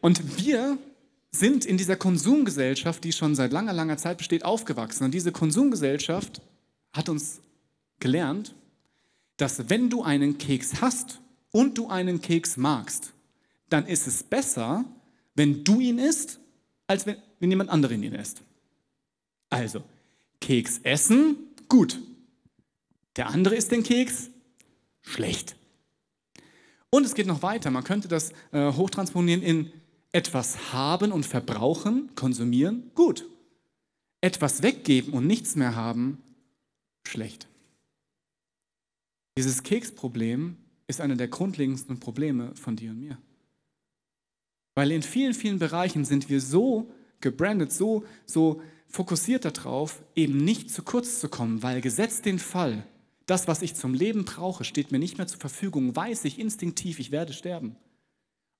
Und 0.00 0.38
wir 0.38 0.78
sind 1.30 1.66
in 1.66 1.76
dieser 1.76 1.96
Konsumgesellschaft, 1.96 3.04
die 3.04 3.12
schon 3.12 3.34
seit 3.34 3.52
langer, 3.52 3.74
langer 3.74 3.98
Zeit 3.98 4.16
besteht, 4.16 4.46
aufgewachsen. 4.46 5.04
Und 5.04 5.12
diese 5.12 5.30
Konsumgesellschaft 5.30 6.40
hat 6.94 7.10
uns 7.10 7.42
gelernt, 8.00 8.54
dass 9.36 9.68
wenn 9.68 9.90
du 9.90 10.02
einen 10.02 10.38
Keks 10.38 10.80
hast 10.80 11.20
und 11.50 11.76
du 11.76 11.88
einen 11.88 12.22
Keks 12.22 12.56
magst, 12.56 13.12
dann 13.68 13.86
ist 13.86 14.06
es 14.06 14.22
besser, 14.22 14.86
wenn 15.34 15.64
du 15.64 15.80
ihn 15.80 15.98
isst, 15.98 16.40
als 16.86 17.04
wenn, 17.04 17.18
wenn 17.40 17.50
jemand 17.50 17.68
anderen 17.68 18.02
ihn 18.02 18.14
isst. 18.14 18.40
Also, 19.50 19.84
Keks 20.40 20.80
essen, 20.82 21.36
gut. 21.68 21.98
Der 23.16 23.28
andere 23.28 23.56
isst 23.56 23.72
den 23.72 23.82
Keks, 23.82 24.30
schlecht. 25.00 25.56
Und 26.90 27.04
es 27.04 27.14
geht 27.14 27.26
noch 27.26 27.42
weiter. 27.42 27.70
Man 27.70 27.84
könnte 27.84 28.08
das 28.08 28.32
äh, 28.52 28.72
hochtransponieren 28.72 29.42
in 29.42 29.72
etwas 30.12 30.72
haben 30.72 31.12
und 31.12 31.26
verbrauchen, 31.26 32.14
konsumieren, 32.14 32.90
gut. 32.94 33.28
Etwas 34.20 34.62
weggeben 34.62 35.12
und 35.12 35.26
nichts 35.26 35.56
mehr 35.56 35.74
haben, 35.74 36.22
schlecht. 37.06 37.48
Dieses 39.36 39.62
Keksproblem 39.62 40.56
ist 40.86 41.00
einer 41.00 41.16
der 41.16 41.28
grundlegendsten 41.28 42.00
Probleme 42.00 42.54
von 42.54 42.76
dir 42.76 42.90
und 42.90 43.00
mir. 43.00 43.18
Weil 44.74 44.92
in 44.92 45.02
vielen, 45.02 45.34
vielen 45.34 45.58
Bereichen 45.58 46.04
sind 46.04 46.28
wir 46.28 46.40
so 46.40 46.90
gebrandet, 47.20 47.72
so, 47.72 48.04
so 48.24 48.62
fokussiert 48.88 49.44
darauf, 49.44 50.02
eben 50.14 50.38
nicht 50.38 50.70
zu 50.70 50.82
kurz 50.82 51.20
zu 51.20 51.28
kommen, 51.28 51.62
weil 51.62 51.80
gesetzt 51.80 52.24
den 52.24 52.38
Fall, 52.38 52.86
das, 53.26 53.48
was 53.48 53.62
ich 53.62 53.74
zum 53.74 53.92
Leben 53.92 54.24
brauche, 54.24 54.64
steht 54.64 54.92
mir 54.92 54.98
nicht 54.98 55.18
mehr 55.18 55.26
zur 55.26 55.40
Verfügung, 55.40 55.94
weiß 55.94 56.24
ich 56.24 56.38
instinktiv, 56.38 57.00
ich 57.00 57.10
werde 57.10 57.32
sterben. 57.32 57.76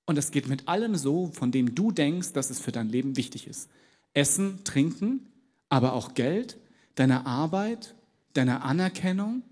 Und 0.06 0.18
es 0.18 0.30
geht 0.30 0.48
mit 0.48 0.68
allem 0.68 0.96
so, 0.96 1.30
von 1.32 1.50
dem 1.50 1.74
du 1.74 1.90
denkst, 1.90 2.32
dass 2.32 2.50
es 2.50 2.60
für 2.60 2.72
dein 2.72 2.88
Leben 2.88 3.16
wichtig 3.16 3.46
ist. 3.46 3.68
Essen, 4.14 4.64
trinken, 4.64 5.26
aber 5.68 5.92
auch 5.92 6.14
Geld, 6.14 6.58
deine 6.94 7.26
Arbeit, 7.26 7.94
deine 8.32 8.62
Anerkennung. 8.62 9.42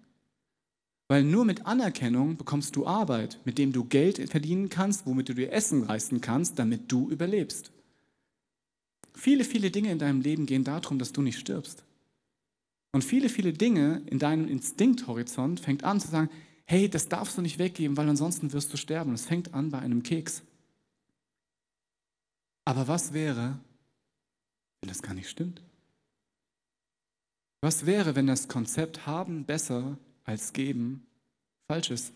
Weil 1.08 1.22
nur 1.22 1.44
mit 1.44 1.66
Anerkennung 1.66 2.36
bekommst 2.36 2.76
du 2.76 2.86
Arbeit, 2.86 3.38
mit 3.44 3.58
dem 3.58 3.72
du 3.72 3.84
Geld 3.84 4.30
verdienen 4.30 4.68
kannst, 4.68 5.06
womit 5.06 5.28
du 5.28 5.34
dir 5.34 5.52
Essen 5.52 5.86
leisten 5.86 6.20
kannst, 6.20 6.58
damit 6.58 6.90
du 6.90 7.10
überlebst. 7.10 7.72
Viele, 9.12 9.44
viele 9.44 9.70
Dinge 9.70 9.92
in 9.92 9.98
deinem 9.98 10.22
Leben 10.22 10.46
gehen 10.46 10.64
darum, 10.64 10.98
dass 10.98 11.12
du 11.12 11.22
nicht 11.22 11.38
stirbst. 11.38 11.84
Und 12.94 13.02
viele, 13.02 13.28
viele 13.28 13.52
Dinge 13.52 14.04
in 14.06 14.20
deinem 14.20 14.46
Instinkthorizont 14.46 15.58
fängt 15.58 15.82
an 15.82 15.98
zu 15.98 16.06
sagen, 16.06 16.30
hey, 16.64 16.88
das 16.88 17.08
darfst 17.08 17.36
du 17.36 17.42
nicht 17.42 17.58
weggeben, 17.58 17.96
weil 17.96 18.08
ansonsten 18.08 18.52
wirst 18.52 18.72
du 18.72 18.76
sterben. 18.76 19.14
Es 19.14 19.26
fängt 19.26 19.52
an 19.52 19.70
bei 19.70 19.80
einem 19.80 20.04
Keks. 20.04 20.44
Aber 22.64 22.86
was 22.86 23.12
wäre, 23.12 23.58
wenn 24.80 24.88
das 24.88 25.02
gar 25.02 25.12
nicht 25.12 25.28
stimmt? 25.28 25.60
Was 27.62 27.84
wäre, 27.84 28.14
wenn 28.14 28.28
das 28.28 28.46
Konzept 28.46 29.06
haben 29.06 29.44
besser 29.44 29.98
als 30.22 30.52
geben 30.52 31.04
falsch 31.66 31.90
ist? 31.90 32.12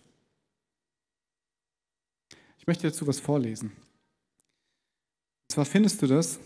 Ich 2.58 2.68
möchte 2.68 2.88
dazu 2.88 3.04
was 3.08 3.18
vorlesen. 3.18 3.72
Und 3.72 5.54
zwar 5.54 5.64
findest 5.64 6.00
du 6.02 6.06
das 6.06 6.38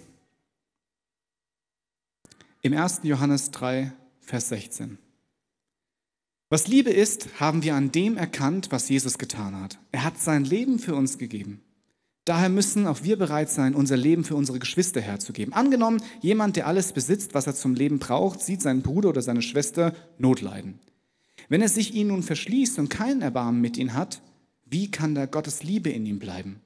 im 2.62 2.72
1. 2.72 3.00
Johannes 3.02 3.50
3, 3.50 3.92
Vers 4.32 4.48
16. 4.48 4.96
Was 6.48 6.66
Liebe 6.66 6.88
ist, 6.88 7.38
haben 7.38 7.62
wir 7.62 7.74
an 7.74 7.92
dem 7.92 8.16
erkannt, 8.16 8.68
was 8.70 8.88
Jesus 8.88 9.18
getan 9.18 9.60
hat. 9.60 9.78
Er 9.90 10.04
hat 10.04 10.18
sein 10.18 10.46
Leben 10.46 10.78
für 10.78 10.94
uns 10.94 11.18
gegeben. 11.18 11.60
Daher 12.24 12.48
müssen 12.48 12.86
auch 12.86 13.02
wir 13.02 13.18
bereit 13.18 13.50
sein, 13.50 13.74
unser 13.74 13.98
Leben 13.98 14.24
für 14.24 14.34
unsere 14.34 14.58
Geschwister 14.58 15.02
herzugeben. 15.02 15.52
Angenommen, 15.52 16.02
jemand, 16.22 16.56
der 16.56 16.66
alles 16.66 16.94
besitzt, 16.94 17.34
was 17.34 17.46
er 17.46 17.54
zum 17.54 17.74
Leben 17.74 17.98
braucht, 17.98 18.40
sieht 18.40 18.62
seinen 18.62 18.80
Bruder 18.80 19.10
oder 19.10 19.20
seine 19.20 19.42
Schwester 19.42 19.94
Notleiden. 20.16 20.78
Wenn 21.50 21.60
er 21.60 21.68
sich 21.68 21.92
ihnen 21.92 22.08
nun 22.08 22.22
verschließt 22.22 22.78
und 22.78 22.88
keinen 22.88 23.20
Erbarmen 23.20 23.60
mit 23.60 23.76
ihnen 23.76 23.92
hat, 23.92 24.22
wie 24.64 24.90
kann 24.90 25.14
da 25.14 25.26
Gottes 25.26 25.62
Liebe 25.62 25.90
in 25.90 26.06
ihm 26.06 26.20
bleiben? 26.20 26.61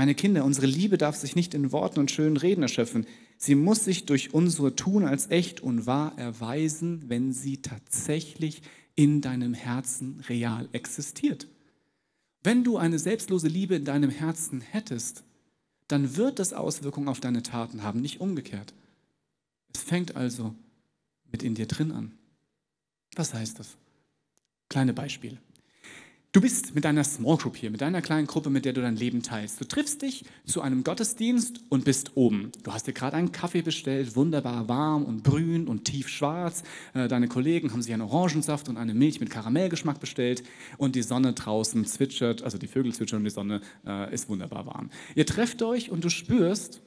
Meine 0.00 0.14
Kinder, 0.14 0.46
unsere 0.46 0.66
Liebe 0.66 0.96
darf 0.96 1.14
sich 1.14 1.36
nicht 1.36 1.52
in 1.52 1.72
Worten 1.72 2.00
und 2.00 2.10
schönen 2.10 2.38
Reden 2.38 2.62
erschöpfen. 2.62 3.06
Sie 3.36 3.54
muss 3.54 3.84
sich 3.84 4.06
durch 4.06 4.32
unsere 4.32 4.74
Tun 4.74 5.04
als 5.04 5.30
echt 5.30 5.60
und 5.60 5.84
wahr 5.84 6.14
erweisen, 6.16 7.04
wenn 7.08 7.34
sie 7.34 7.60
tatsächlich 7.60 8.62
in 8.94 9.20
deinem 9.20 9.52
Herzen 9.52 10.20
real 10.26 10.70
existiert. 10.72 11.48
Wenn 12.42 12.64
du 12.64 12.78
eine 12.78 12.98
selbstlose 12.98 13.48
Liebe 13.48 13.74
in 13.74 13.84
deinem 13.84 14.08
Herzen 14.08 14.62
hättest, 14.62 15.22
dann 15.86 16.16
wird 16.16 16.38
das 16.38 16.54
Auswirkungen 16.54 17.08
auf 17.08 17.20
deine 17.20 17.42
Taten 17.42 17.82
haben, 17.82 18.00
nicht 18.00 18.22
umgekehrt. 18.22 18.72
Es 19.74 19.82
fängt 19.82 20.16
also 20.16 20.54
mit 21.30 21.42
in 21.42 21.54
dir 21.54 21.66
drin 21.66 21.92
an. 21.92 22.12
Was 23.16 23.34
heißt 23.34 23.58
das? 23.58 23.76
Kleine 24.70 24.94
Beispiele. 24.94 25.36
Du 26.32 26.40
bist 26.40 26.76
mit 26.76 26.84
deiner 26.84 27.02
Small 27.02 27.38
Group 27.38 27.56
hier, 27.56 27.72
mit 27.72 27.80
deiner 27.80 28.02
kleinen 28.02 28.28
Gruppe, 28.28 28.50
mit 28.50 28.64
der 28.64 28.72
du 28.72 28.80
dein 28.80 28.94
Leben 28.94 29.20
teilst. 29.20 29.60
Du 29.60 29.64
triffst 29.64 30.00
dich 30.02 30.24
zu 30.44 30.62
einem 30.62 30.84
Gottesdienst 30.84 31.64
und 31.70 31.84
bist 31.84 32.16
oben. 32.16 32.52
Du 32.62 32.72
hast 32.72 32.86
dir 32.86 32.92
gerade 32.92 33.16
einen 33.16 33.32
Kaffee 33.32 33.62
bestellt, 33.62 34.14
wunderbar 34.14 34.68
warm 34.68 35.04
und 35.04 35.24
brühend 35.24 35.68
und 35.68 35.86
tiefschwarz. 35.86 36.62
Äh, 36.94 37.08
deine 37.08 37.26
Kollegen 37.26 37.72
haben 37.72 37.82
sich 37.82 37.92
einen 37.92 38.02
Orangensaft 38.02 38.68
und 38.68 38.76
eine 38.76 38.94
Milch 38.94 39.18
mit 39.18 39.28
Karamellgeschmack 39.28 39.98
bestellt 39.98 40.44
und 40.78 40.94
die 40.94 41.02
Sonne 41.02 41.32
draußen 41.32 41.84
zwitschert, 41.84 42.44
also 42.44 42.58
die 42.58 42.68
Vögel 42.68 42.94
zwitschern 42.94 43.18
und 43.18 43.24
die 43.24 43.30
Sonne 43.30 43.60
äh, 43.84 44.14
ist 44.14 44.28
wunderbar 44.28 44.66
warm. 44.66 44.90
Ihr 45.16 45.26
trefft 45.26 45.60
euch 45.62 45.90
und 45.90 46.04
du 46.04 46.10
spürst, 46.10 46.80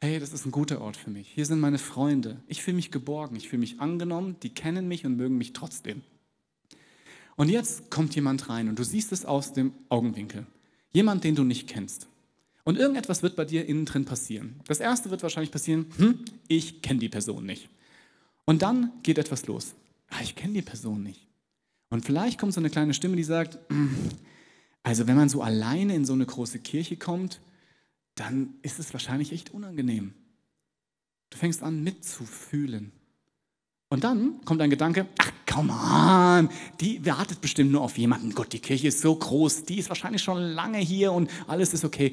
hey, 0.00 0.18
das 0.18 0.32
ist 0.32 0.46
ein 0.46 0.50
guter 0.50 0.80
Ort 0.80 0.96
für 0.96 1.10
mich. 1.10 1.28
Hier 1.28 1.46
sind 1.46 1.60
meine 1.60 1.78
Freunde. 1.78 2.42
Ich 2.48 2.64
fühle 2.64 2.74
mich 2.74 2.90
geborgen, 2.90 3.36
ich 3.36 3.48
fühle 3.48 3.60
mich 3.60 3.78
angenommen, 3.78 4.34
die 4.42 4.50
kennen 4.50 4.88
mich 4.88 5.06
und 5.06 5.16
mögen 5.16 5.38
mich 5.38 5.52
trotzdem. 5.52 6.02
Und 7.36 7.48
jetzt 7.48 7.90
kommt 7.90 8.14
jemand 8.14 8.48
rein 8.48 8.68
und 8.68 8.78
du 8.78 8.84
siehst 8.84 9.12
es 9.12 9.24
aus 9.24 9.52
dem 9.52 9.72
Augenwinkel. 9.88 10.46
Jemand, 10.92 11.24
den 11.24 11.34
du 11.34 11.42
nicht 11.42 11.68
kennst. 11.68 12.06
Und 12.64 12.78
irgendetwas 12.78 13.22
wird 13.22 13.36
bei 13.36 13.44
dir 13.44 13.66
innen 13.66 13.84
drin 13.84 14.04
passieren. 14.04 14.60
Das 14.66 14.80
erste 14.80 15.10
wird 15.10 15.22
wahrscheinlich 15.22 15.50
passieren, 15.50 15.86
hm, 15.96 16.20
ich 16.48 16.80
kenne 16.80 17.00
die 17.00 17.08
Person 17.08 17.44
nicht. 17.44 17.68
Und 18.46 18.62
dann 18.62 18.92
geht 19.02 19.18
etwas 19.18 19.46
los. 19.46 19.74
Ah, 20.08 20.22
ich 20.22 20.34
kenne 20.34 20.54
die 20.54 20.62
Person 20.62 21.02
nicht. 21.02 21.26
Und 21.90 22.04
vielleicht 22.04 22.38
kommt 22.38 22.54
so 22.54 22.60
eine 22.60 22.70
kleine 22.70 22.94
Stimme, 22.94 23.16
die 23.16 23.24
sagt, 23.24 23.58
hm, 23.68 23.94
also 24.82 25.06
wenn 25.06 25.16
man 25.16 25.28
so 25.28 25.42
alleine 25.42 25.94
in 25.94 26.04
so 26.04 26.12
eine 26.12 26.26
große 26.26 26.58
Kirche 26.60 26.96
kommt, 26.96 27.40
dann 28.14 28.54
ist 28.62 28.78
es 28.78 28.92
wahrscheinlich 28.92 29.32
echt 29.32 29.52
unangenehm. 29.52 30.14
Du 31.30 31.38
fängst 31.38 31.62
an 31.62 31.82
mitzufühlen. 31.82 32.92
Und 33.94 34.02
dann 34.02 34.44
kommt 34.44 34.60
ein 34.60 34.70
Gedanke, 34.70 35.06
ach 35.18 35.30
come 35.48 35.72
on, 35.72 36.48
die 36.80 37.06
wartet 37.06 37.40
bestimmt 37.40 37.70
nur 37.70 37.82
auf 37.82 37.96
jemanden. 37.96 38.34
Gott, 38.34 38.52
die 38.52 38.58
Kirche 38.58 38.88
ist 38.88 39.00
so 39.00 39.14
groß, 39.14 39.66
die 39.66 39.78
ist 39.78 39.88
wahrscheinlich 39.88 40.20
schon 40.20 40.36
lange 40.42 40.78
hier 40.78 41.12
und 41.12 41.30
alles 41.46 41.72
ist 41.74 41.84
okay. 41.84 42.12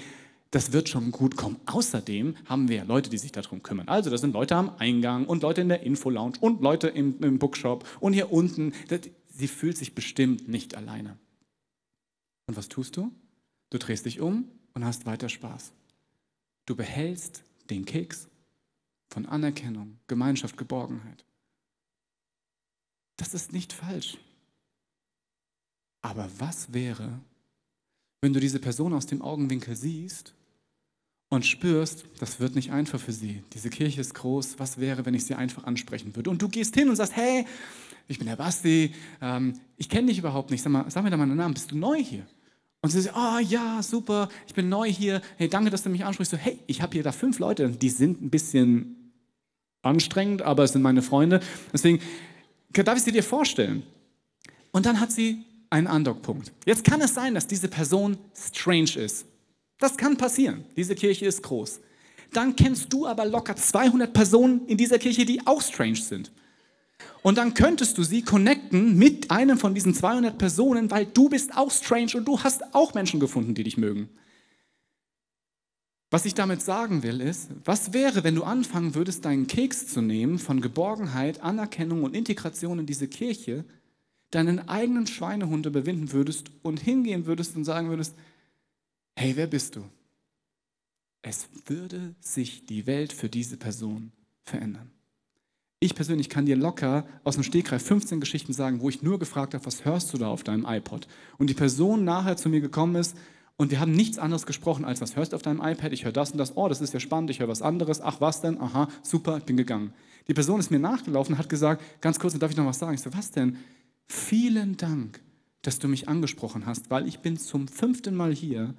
Das 0.51 0.73
wird 0.73 0.89
schon 0.89 1.11
gut 1.11 1.35
kommen. 1.37 1.59
Außerdem 1.65 2.35
haben 2.45 2.69
wir 2.69 2.85
Leute, 2.85 3.09
die 3.09 3.17
sich 3.17 3.31
darum 3.31 3.63
kümmern. 3.63 3.87
Also, 3.87 4.11
das 4.11 4.21
sind 4.21 4.33
Leute 4.33 4.55
am 4.57 4.73
Eingang 4.77 5.25
und 5.25 5.41
Leute 5.41 5.61
in 5.61 5.69
der 5.69 5.81
Info-Lounge 5.81 6.37
und 6.39 6.61
Leute 6.61 6.87
im, 6.87 7.19
im 7.23 7.39
Bookshop 7.39 7.83
und 7.99 8.13
hier 8.13 8.31
unten. 8.31 8.73
Sie 9.29 9.47
fühlt 9.47 9.75
sich 9.75 9.95
bestimmt 9.95 10.47
nicht 10.47 10.75
alleine. 10.75 11.17
Und 12.45 12.57
was 12.57 12.69
tust 12.69 12.95
du? 12.95 13.11
Du 13.71 13.79
drehst 13.79 14.05
dich 14.05 14.21
um 14.21 14.45
und 14.75 14.85
hast 14.85 15.07
weiter 15.07 15.29
Spaß. 15.29 15.71
Du 16.67 16.75
behältst 16.75 17.41
den 17.71 17.85
Keks 17.85 18.27
von 19.09 19.25
Anerkennung, 19.25 19.97
Gemeinschaft, 20.05 20.57
Geborgenheit. 20.57 21.25
Das 23.21 23.35
ist 23.35 23.53
nicht 23.53 23.71
falsch. 23.71 24.17
Aber 26.01 26.27
was 26.39 26.73
wäre, 26.73 27.19
wenn 28.19 28.33
du 28.33 28.39
diese 28.39 28.57
Person 28.57 28.93
aus 28.93 29.05
dem 29.05 29.21
Augenwinkel 29.21 29.75
siehst 29.75 30.33
und 31.29 31.45
spürst, 31.45 32.05
das 32.17 32.39
wird 32.39 32.55
nicht 32.55 32.71
einfach 32.71 32.99
für 32.99 33.11
sie. 33.11 33.43
Diese 33.53 33.69
Kirche 33.69 34.01
ist 34.01 34.15
groß. 34.15 34.57
Was 34.57 34.79
wäre, 34.79 35.05
wenn 35.05 35.13
ich 35.13 35.23
sie 35.23 35.35
einfach 35.35 35.65
ansprechen 35.65 36.15
würde? 36.15 36.31
Und 36.31 36.41
du 36.41 36.49
gehst 36.49 36.73
hin 36.73 36.89
und 36.89 36.95
sagst, 36.95 37.15
hey, 37.15 37.45
ich 38.07 38.17
bin 38.17 38.25
der 38.25 38.37
Basti, 38.37 38.95
ähm, 39.21 39.53
ich 39.77 39.87
kenne 39.87 40.07
dich 40.07 40.17
überhaupt 40.17 40.49
nicht. 40.49 40.63
Sag, 40.63 40.71
mal, 40.71 40.89
sag 40.89 41.03
mir 41.03 41.11
doch 41.11 41.17
mal 41.17 41.25
einen 41.25 41.35
Namen. 41.35 41.53
Bist 41.53 41.69
du 41.69 41.77
neu 41.77 42.03
hier? 42.03 42.25
Und 42.81 42.89
sie 42.89 43.01
sagt, 43.01 43.15
oh 43.15 43.37
ja, 43.37 43.83
super, 43.83 44.29
ich 44.47 44.55
bin 44.55 44.67
neu 44.67 44.91
hier. 44.91 45.21
Hey, 45.37 45.47
danke, 45.47 45.69
dass 45.69 45.83
du 45.83 45.91
mich 45.91 46.03
ansprichst. 46.03 46.31
So, 46.31 46.37
hey, 46.37 46.57
ich 46.65 46.81
habe 46.81 46.93
hier 46.93 47.03
da 47.03 47.11
fünf 47.11 47.37
Leute, 47.37 47.69
die 47.69 47.91
sind 47.91 48.19
ein 48.19 48.31
bisschen 48.31 49.13
anstrengend, 49.83 50.41
aber 50.41 50.63
es 50.63 50.71
sind 50.71 50.81
meine 50.81 51.03
Freunde. 51.03 51.39
Deswegen, 51.71 52.01
Darf 52.73 52.97
ich 52.97 53.03
sie 53.03 53.11
dir 53.11 53.23
vorstellen? 53.23 53.83
Und 54.71 54.85
dann 54.85 54.99
hat 54.99 55.11
sie 55.11 55.43
einen 55.69 55.87
Andockpunkt. 55.87 56.51
Jetzt 56.65 56.83
kann 56.83 57.01
es 57.01 57.13
sein, 57.13 57.33
dass 57.33 57.47
diese 57.47 57.67
Person 57.67 58.17
strange 58.35 58.95
ist. 58.95 59.25
Das 59.79 59.97
kann 59.97 60.17
passieren. 60.17 60.63
Diese 60.75 60.95
Kirche 60.95 61.25
ist 61.25 61.41
groß. 61.43 61.79
Dann 62.33 62.55
kennst 62.55 62.93
du 62.93 63.07
aber 63.07 63.25
locker 63.25 63.55
200 63.55 64.13
Personen 64.13 64.65
in 64.67 64.77
dieser 64.77 64.99
Kirche, 64.99 65.25
die 65.25 65.45
auch 65.45 65.61
strange 65.61 65.97
sind. 65.97 66.31
Und 67.23 67.37
dann 67.37 67.53
könntest 67.53 67.97
du 67.97 68.03
sie 68.03 68.23
connecten 68.23 68.97
mit 68.97 69.31
einem 69.31 69.57
von 69.57 69.73
diesen 69.73 69.93
200 69.93 70.37
Personen, 70.37 70.89
weil 70.91 71.05
du 71.05 71.29
bist 71.29 71.55
auch 71.55 71.71
strange 71.71 72.11
und 72.15 72.25
du 72.25 72.39
hast 72.41 72.73
auch 72.73 72.93
Menschen 72.93 73.19
gefunden, 73.19 73.53
die 73.53 73.63
dich 73.63 73.77
mögen. 73.77 74.09
Was 76.11 76.25
ich 76.25 76.33
damit 76.33 76.61
sagen 76.61 77.03
will, 77.03 77.21
ist, 77.21 77.49
was 77.63 77.93
wäre, 77.93 78.25
wenn 78.25 78.35
du 78.35 78.43
anfangen 78.43 78.95
würdest, 78.95 79.23
deinen 79.23 79.47
Keks 79.47 79.87
zu 79.87 80.01
nehmen 80.01 80.39
von 80.39 80.59
Geborgenheit, 80.59 81.41
Anerkennung 81.41 82.03
und 82.03 82.13
Integration 82.13 82.79
in 82.79 82.85
diese 82.85 83.07
Kirche, 83.07 83.63
deinen 84.29 84.67
eigenen 84.67 85.07
Schweinehund 85.07 85.65
überwinden 85.65 86.11
würdest 86.11 86.51
und 86.63 86.81
hingehen 86.81 87.25
würdest 87.27 87.55
und 87.55 87.63
sagen 87.63 87.89
würdest, 87.89 88.13
hey, 89.15 89.37
wer 89.37 89.47
bist 89.47 89.77
du? 89.77 89.85
Es 91.21 91.47
würde 91.65 92.13
sich 92.19 92.65
die 92.65 92.87
Welt 92.87 93.13
für 93.13 93.29
diese 93.29 93.55
Person 93.55 94.11
verändern. 94.43 94.91
Ich 95.79 95.95
persönlich 95.95 96.29
kann 96.29 96.45
dir 96.45 96.57
locker 96.57 97.07
aus 97.23 97.35
dem 97.35 97.43
Stegreif 97.43 97.83
15 97.83 98.19
Geschichten 98.19 98.51
sagen, 98.51 98.81
wo 98.81 98.89
ich 98.89 99.01
nur 99.01 99.17
gefragt 99.17 99.53
habe, 99.53 99.65
was 99.65 99.85
hörst 99.85 100.13
du 100.13 100.17
da 100.17 100.27
auf 100.27 100.43
deinem 100.43 100.65
iPod? 100.67 101.07
Und 101.37 101.49
die 101.49 101.53
Person 101.53 102.03
nachher 102.03 102.35
zu 102.35 102.49
mir 102.49 102.59
gekommen 102.59 102.95
ist 102.95 103.15
und 103.61 103.69
wir 103.69 103.79
haben 103.79 103.91
nichts 103.91 104.17
anderes 104.17 104.47
gesprochen, 104.47 104.85
als 104.85 105.01
was 105.01 105.15
hörst 105.15 105.33
du 105.33 105.35
auf 105.35 105.43
deinem 105.43 105.61
iPad? 105.61 105.93
Ich 105.93 106.03
höre 106.03 106.11
das 106.11 106.31
und 106.31 106.39
das. 106.39 106.57
Oh, 106.57 106.67
das 106.67 106.81
ist 106.81 106.95
ja 106.95 106.99
spannend. 106.99 107.29
Ich 107.29 107.41
höre 107.41 107.47
was 107.47 107.61
anderes. 107.61 108.01
Ach, 108.01 108.19
was 108.19 108.41
denn? 108.41 108.59
Aha, 108.59 108.87
super, 109.03 109.37
ich 109.37 109.43
bin 109.43 109.55
gegangen. 109.55 109.93
Die 110.27 110.33
Person 110.33 110.59
ist 110.59 110.71
mir 110.71 110.79
nachgelaufen 110.79 111.35
und 111.35 111.37
hat 111.37 111.47
gesagt, 111.47 112.01
ganz 112.01 112.17
kurz, 112.17 112.33
darf 112.39 112.49
ich 112.49 112.57
noch 112.57 112.65
was 112.65 112.79
sagen? 112.79 112.95
Ich 112.95 113.01
so, 113.01 113.13
was 113.13 113.29
denn? 113.29 113.59
Vielen 114.07 114.77
Dank, 114.77 115.21
dass 115.61 115.77
du 115.77 115.87
mich 115.87 116.09
angesprochen 116.09 116.65
hast, 116.65 116.89
weil 116.89 117.07
ich 117.07 117.19
bin 117.19 117.37
zum 117.37 117.67
fünften 117.67 118.15
Mal 118.15 118.33
hier 118.33 118.73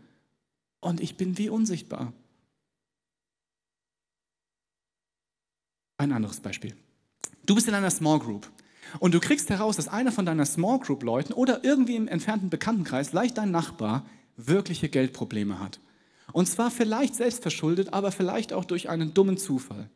und 0.81 1.01
ich 1.01 1.17
bin 1.17 1.39
wie 1.39 1.49
unsichtbar. 1.49 2.13
Ein 5.97 6.11
anderes 6.11 6.41
Beispiel. 6.41 6.75
Du 7.47 7.55
bist 7.55 7.69
in 7.69 7.75
einer 7.75 7.91
Small 7.91 8.19
Group 8.19 8.51
und 8.99 9.15
du 9.15 9.21
kriegst 9.21 9.49
heraus, 9.49 9.77
dass 9.77 9.87
einer 9.87 10.11
von 10.11 10.27
deiner 10.27 10.45
Small 10.45 10.81
Group 10.81 11.05
Leuten 11.05 11.35
oder 11.35 11.63
irgendwie 11.63 11.95
im 11.95 12.09
entfernten 12.09 12.51
Bekanntenkreis, 12.51 13.11
vielleicht 13.11 13.39
dein 13.39 13.53
Nachbar, 13.53 14.05
wirkliche 14.37 14.89
Geldprobleme 14.89 15.59
hat. 15.59 15.81
Und 16.33 16.47
zwar 16.47 16.71
vielleicht 16.71 17.15
selbst 17.15 17.43
verschuldet, 17.43 17.93
aber 17.93 18.13
vielleicht 18.13 18.53
auch 18.53 18.65
durch 18.65 18.89
einen 18.89 19.15
dummen 19.15 19.37
Zufall. 19.37 19.89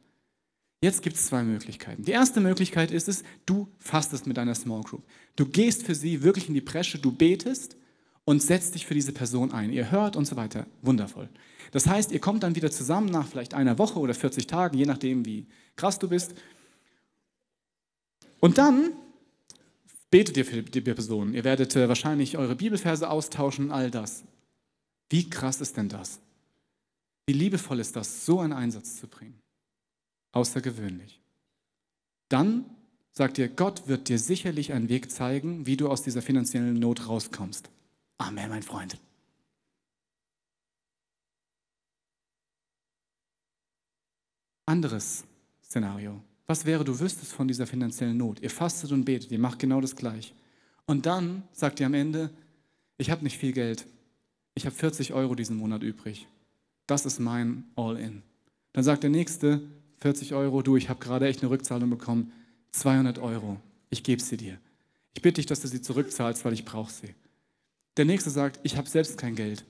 Jetzt 0.83 1.03
gibt 1.03 1.17
es 1.17 1.27
zwei 1.27 1.43
Möglichkeiten. 1.43 2.05
Die 2.05 2.13
erste 2.13 2.41
Möglichkeit 2.41 2.91
ist 2.91 3.09
es, 3.09 3.25
du 3.47 3.69
fastest 3.79 4.27
mit 4.27 4.37
deiner 4.37 4.55
Small 4.55 4.83
Group. 4.83 5.03
Du 5.35 5.47
gehst 5.47 5.85
für 5.85 5.95
sie 5.95 6.23
wirklich 6.23 6.49
in 6.49 6.55
die 6.55 6.61
Bresche, 6.61 6.99
du 6.99 7.11
betest 7.11 7.77
und 8.25 8.43
setzt 8.43 8.75
dich 8.75 8.85
für 8.85 8.95
diese 8.95 9.13
Person 9.13 9.53
ein. 9.53 9.73
Ihr 9.73 9.91
hört 9.91 10.17
und 10.17 10.27
so 10.27 10.37
weiter. 10.37 10.67
Wundervoll. 10.83 11.29
Das 11.73 11.87
heißt, 11.87 12.13
ihr 12.13 12.21
kommt 12.21 12.43
dann 12.43 12.57
wieder 12.57 12.71
zusammen 12.71 13.09
nach 13.09 13.27
vielleicht 13.27 13.55
einer 13.55 13.79
Woche 13.79 13.99
oder 13.99 14.15
40 14.15 14.47
Tagen, 14.47 14.77
je 14.77 14.85
nachdem, 14.85 15.25
wie 15.25 15.47
krass 15.77 15.99
du 15.99 16.09
bist. 16.09 16.35
Und 18.41 18.59
dann 18.59 18.93
betet 20.17 20.39
ihr 20.39 20.47
für 20.47 20.63
die 20.63 20.81
Person. 20.81 21.35
Ihr 21.35 21.45
werdet 21.45 21.77
äh, 21.77 21.91
wahrscheinlich 21.91 22.39
eure 22.39 22.57
Bibelverse 22.57 23.11
austauschen, 23.11 23.71
all 23.71 23.91
das. 23.91 24.25
Wie 25.11 25.29
krass 25.29 25.61
ist 25.61 25.77
denn 25.77 25.91
das? 25.91 26.21
Wie 27.27 27.35
liebevoll 27.35 27.81
ist 27.81 27.97
das, 27.97 28.25
so 28.25 28.41
einen 28.41 28.55
Einsatz 28.55 28.99
zu 28.99 29.09
bringen? 29.09 29.39
Außergewöhnlich. 30.33 31.21
Dann 32.31 32.65
sagt 33.13 33.37
ihr, 33.37 33.49
Gott 33.49 33.89
wird 33.89 34.09
dir 34.09 34.19
sicherlich 34.19 34.73
einen 34.73 34.89
Weg 34.89 35.11
zeigen, 35.11 35.67
wie 35.67 35.77
du 35.77 35.87
aus 35.91 36.03
dieser 36.03 36.23
finanziellen 36.23 36.79
Not 36.79 37.07
rauskommst. 37.11 37.69
Amen, 38.17 38.49
mein 38.49 38.63
Freund. 38.63 38.99
Anderes 44.65 45.25
Szenario. 45.63 46.23
Was 46.47 46.65
wäre, 46.65 46.85
du 46.85 46.99
wüsstest 47.01 47.33
von 47.33 47.49
dieser 47.49 47.67
finanziellen 47.67 48.17
Not? 48.17 48.41
Ihr 48.41 48.51
fastet 48.51 48.93
und 48.93 49.05
betet, 49.05 49.33
ihr 49.33 49.39
macht 49.39 49.59
genau 49.59 49.81
das 49.81 49.97
gleich. 49.97 50.35
Und 50.87 51.07
dann 51.07 51.43
sagt 51.53 51.81
ihr 51.81 51.87
am 51.87 51.95
Ende, 51.95 52.31
ich 52.99 53.11
habe 53.11 53.25
nicht 53.25 53.39
viel 53.39 53.53
Geld. 53.53 53.87
Ich 54.55 54.65
habe 54.65 54.75
40 54.75 55.13
Euro 55.13 55.35
diesen 55.35 55.57
Monat 55.57 55.83
übrig. 55.83 56.29
Das 56.87 57.05
ist 57.05 57.19
mein 57.19 57.65
All-In. 57.75 58.23
Dann 58.73 58.85
sagt 58.85 59.03
der 59.03 59.11
Nächste, 59.11 59.61
40 59.99 60.35
Euro, 60.35 60.63
du, 60.63 60.77
ich 60.77 60.89
habe 60.89 61.01
gerade 61.01 61.27
echt 61.27 61.43
eine 61.43 61.51
Rückzahlung 61.51 61.91
bekommen, 61.91 62.33
200 62.71 63.19
Euro, 63.19 63.61
ich 63.91 64.03
gebe 64.03 64.23
sie 64.23 64.37
dir. 64.37 64.59
Ich 65.15 65.23
bitte 65.23 65.37
dich, 65.37 65.47
dass 65.47 65.61
du 65.61 65.69
sie 65.69 65.81
zurückzahlst, 65.81 66.45
weil 66.45 66.53
ich 66.53 66.65
brauche 66.65 66.93
sie. 66.93 67.15
Der 67.97 68.05
Nächste 68.05 68.31
sagt, 68.31 68.61
ich 68.63 68.77
habe 68.77 68.89
selbst 68.89 69.19
kein 69.19 69.35
Geld. 69.35 69.65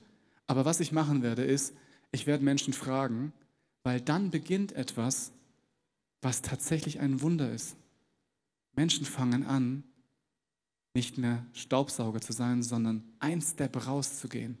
Aber 0.45 0.65
was 0.65 0.79
ich 0.79 0.91
machen 0.91 1.23
werde, 1.23 1.43
ist, 1.43 1.73
ich 2.11 2.27
werde 2.27 2.43
Menschen 2.43 2.73
fragen, 2.73 3.33
weil 3.83 4.01
dann 4.01 4.29
beginnt 4.29 4.73
etwas, 4.73 5.31
was 6.21 6.41
tatsächlich 6.41 6.99
ein 6.99 7.21
Wunder 7.21 7.51
ist. 7.51 7.75
Menschen 8.75 9.05
fangen 9.05 9.45
an, 9.45 9.83
nicht 10.93 11.17
mehr 11.17 11.45
Staubsauger 11.53 12.21
zu 12.21 12.33
sein, 12.33 12.63
sondern 12.63 13.03
ein 13.19 13.41
Step 13.41 13.85
rauszugehen. 13.85 14.57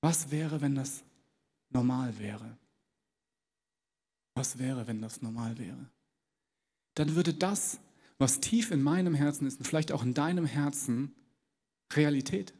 Was 0.00 0.30
wäre, 0.30 0.60
wenn 0.60 0.74
das 0.74 1.04
normal 1.70 2.18
wäre? 2.18 2.56
Was 4.34 4.58
wäre, 4.58 4.86
wenn 4.86 5.00
das 5.00 5.22
normal 5.22 5.58
wäre? 5.58 5.90
Dann 6.94 7.14
würde 7.14 7.34
das, 7.34 7.80
was 8.18 8.40
tief 8.40 8.70
in 8.70 8.82
meinem 8.82 9.14
Herzen 9.14 9.46
ist 9.46 9.58
und 9.58 9.66
vielleicht 9.66 9.92
auch 9.92 10.02
in 10.02 10.14
deinem 10.14 10.46
Herzen, 10.46 11.14
Realität. 11.92 12.54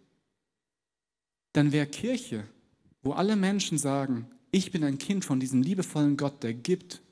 Dann 1.53 1.73
wäre 1.73 1.87
Kirche, 1.87 2.47
wo 3.03 3.13
alle 3.13 3.37
Menschen 3.37 3.79
sagen, 3.79 4.31
ich 4.51 4.71
bin 4.71 4.85
ein 4.85 4.99
Kind 4.99 5.25
von 5.25 5.41
diesem 5.41 5.63
liebevollen 5.63 6.17
Gott, 6.17 6.43
der 6.43 6.55
gibt, 6.55 7.03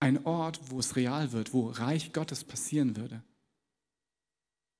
ein 0.00 0.24
Ort, 0.24 0.60
wo 0.70 0.78
es 0.78 0.96
real 0.96 1.32
wird, 1.32 1.52
wo 1.52 1.68
Reich 1.68 2.12
Gottes 2.12 2.44
passieren 2.44 2.96
würde. 2.96 3.22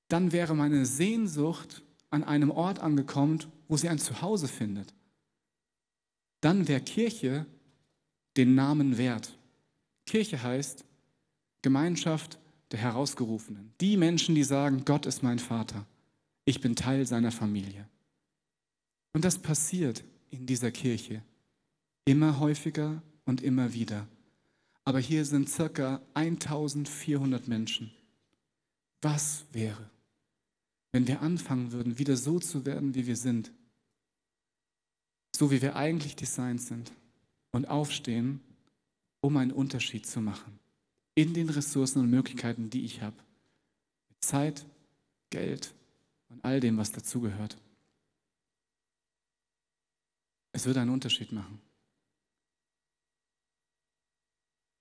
Dann 0.09 0.33
wäre 0.33 0.55
meine 0.55 0.87
Sehnsucht 0.87 1.83
an 2.11 2.25
einem 2.25 2.51
Ort 2.51 2.79
angekommen, 2.79 3.45
wo 3.69 3.77
sie 3.77 3.89
ein 3.89 3.99
Zuhause 3.99 4.49
findet. 4.49 4.95
Dann 6.41 6.69
wäre 6.69 6.81
Kirche 6.81 7.47
den 8.37 8.55
Namen 8.55 8.97
wert. 8.97 9.37
Kirche 10.07 10.43
heißt 10.43 10.85
Gemeinschaft 11.63 12.39
der 12.71 12.79
Herausgerufenen. 12.79 13.73
Die 13.81 13.97
Menschen, 13.97 14.35
die 14.35 14.45
sagen, 14.45 14.85
Gott 14.85 15.07
ist 15.07 15.23
mein 15.23 15.39
Vater. 15.39 15.87
Ich 16.45 16.61
bin 16.61 16.77
Teil 16.77 17.05
seiner 17.07 17.33
Familie. 17.33 17.89
Und 19.13 19.25
das 19.25 19.39
passiert 19.39 20.05
in 20.31 20.47
dieser 20.47 20.71
Kirche 20.71 21.23
immer 22.05 22.39
häufiger 22.41 23.03
und 23.27 23.43
immer 23.43 23.75
wieder. 23.75 24.07
Aber 24.89 25.01
hier 25.01 25.27
sind 25.27 25.51
circa 25.51 26.01
1400 26.15 27.47
Menschen. 27.47 27.93
Was 29.03 29.45
wäre, 29.53 29.91
wenn 30.93 31.07
wir 31.07 31.21
anfangen 31.21 31.73
würden, 31.73 31.99
wieder 31.99 32.17
so 32.17 32.41
zu 32.41 32.65
werden, 32.65 32.95
wie 32.95 33.07
wir 33.07 33.17
sind? 33.17 33.53
So 35.37 35.51
wie 35.51 35.61
wir 35.61 35.77
eigentlich 35.77 36.17
designt 36.17 36.63
sind 36.63 36.91
und 37.53 37.69
aufstehen, 37.69 38.41
um 39.21 39.37
einen 39.37 39.53
Unterschied 39.53 40.07
zu 40.07 40.23
machen 40.23 40.59
in 41.15 41.35
den 41.35 41.51
Ressourcen 41.51 42.01
und 42.01 42.09
Möglichkeiten, 42.09 42.71
die 42.71 42.87
ich 42.87 43.03
habe. 43.03 43.17
Zeit, 44.21 44.65
Geld 45.29 45.75
und 46.31 46.43
all 46.43 46.61
dem, 46.61 46.79
was 46.79 46.93
dazugehört. 46.93 47.59
Es 50.53 50.65
wird 50.65 50.79
einen 50.79 50.93
Unterschied 50.93 51.31
machen. 51.31 51.61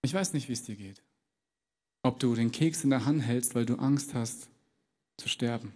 Ich 0.02 0.14
weiß 0.14 0.34
nicht, 0.34 0.48
wie 0.48 0.54
es 0.54 0.64
dir 0.64 0.76
geht. 0.76 1.02
Ob 2.04 2.20
du 2.20 2.36
den 2.36 2.52
Keks 2.52 2.84
in 2.84 2.90
der 2.90 3.06
Hand 3.06 3.22
hältst, 3.22 3.56
weil 3.56 3.66
du 3.66 3.76
Angst 3.76 4.14
hast 4.14 4.50
zu 5.18 5.28
sterben. 5.28 5.74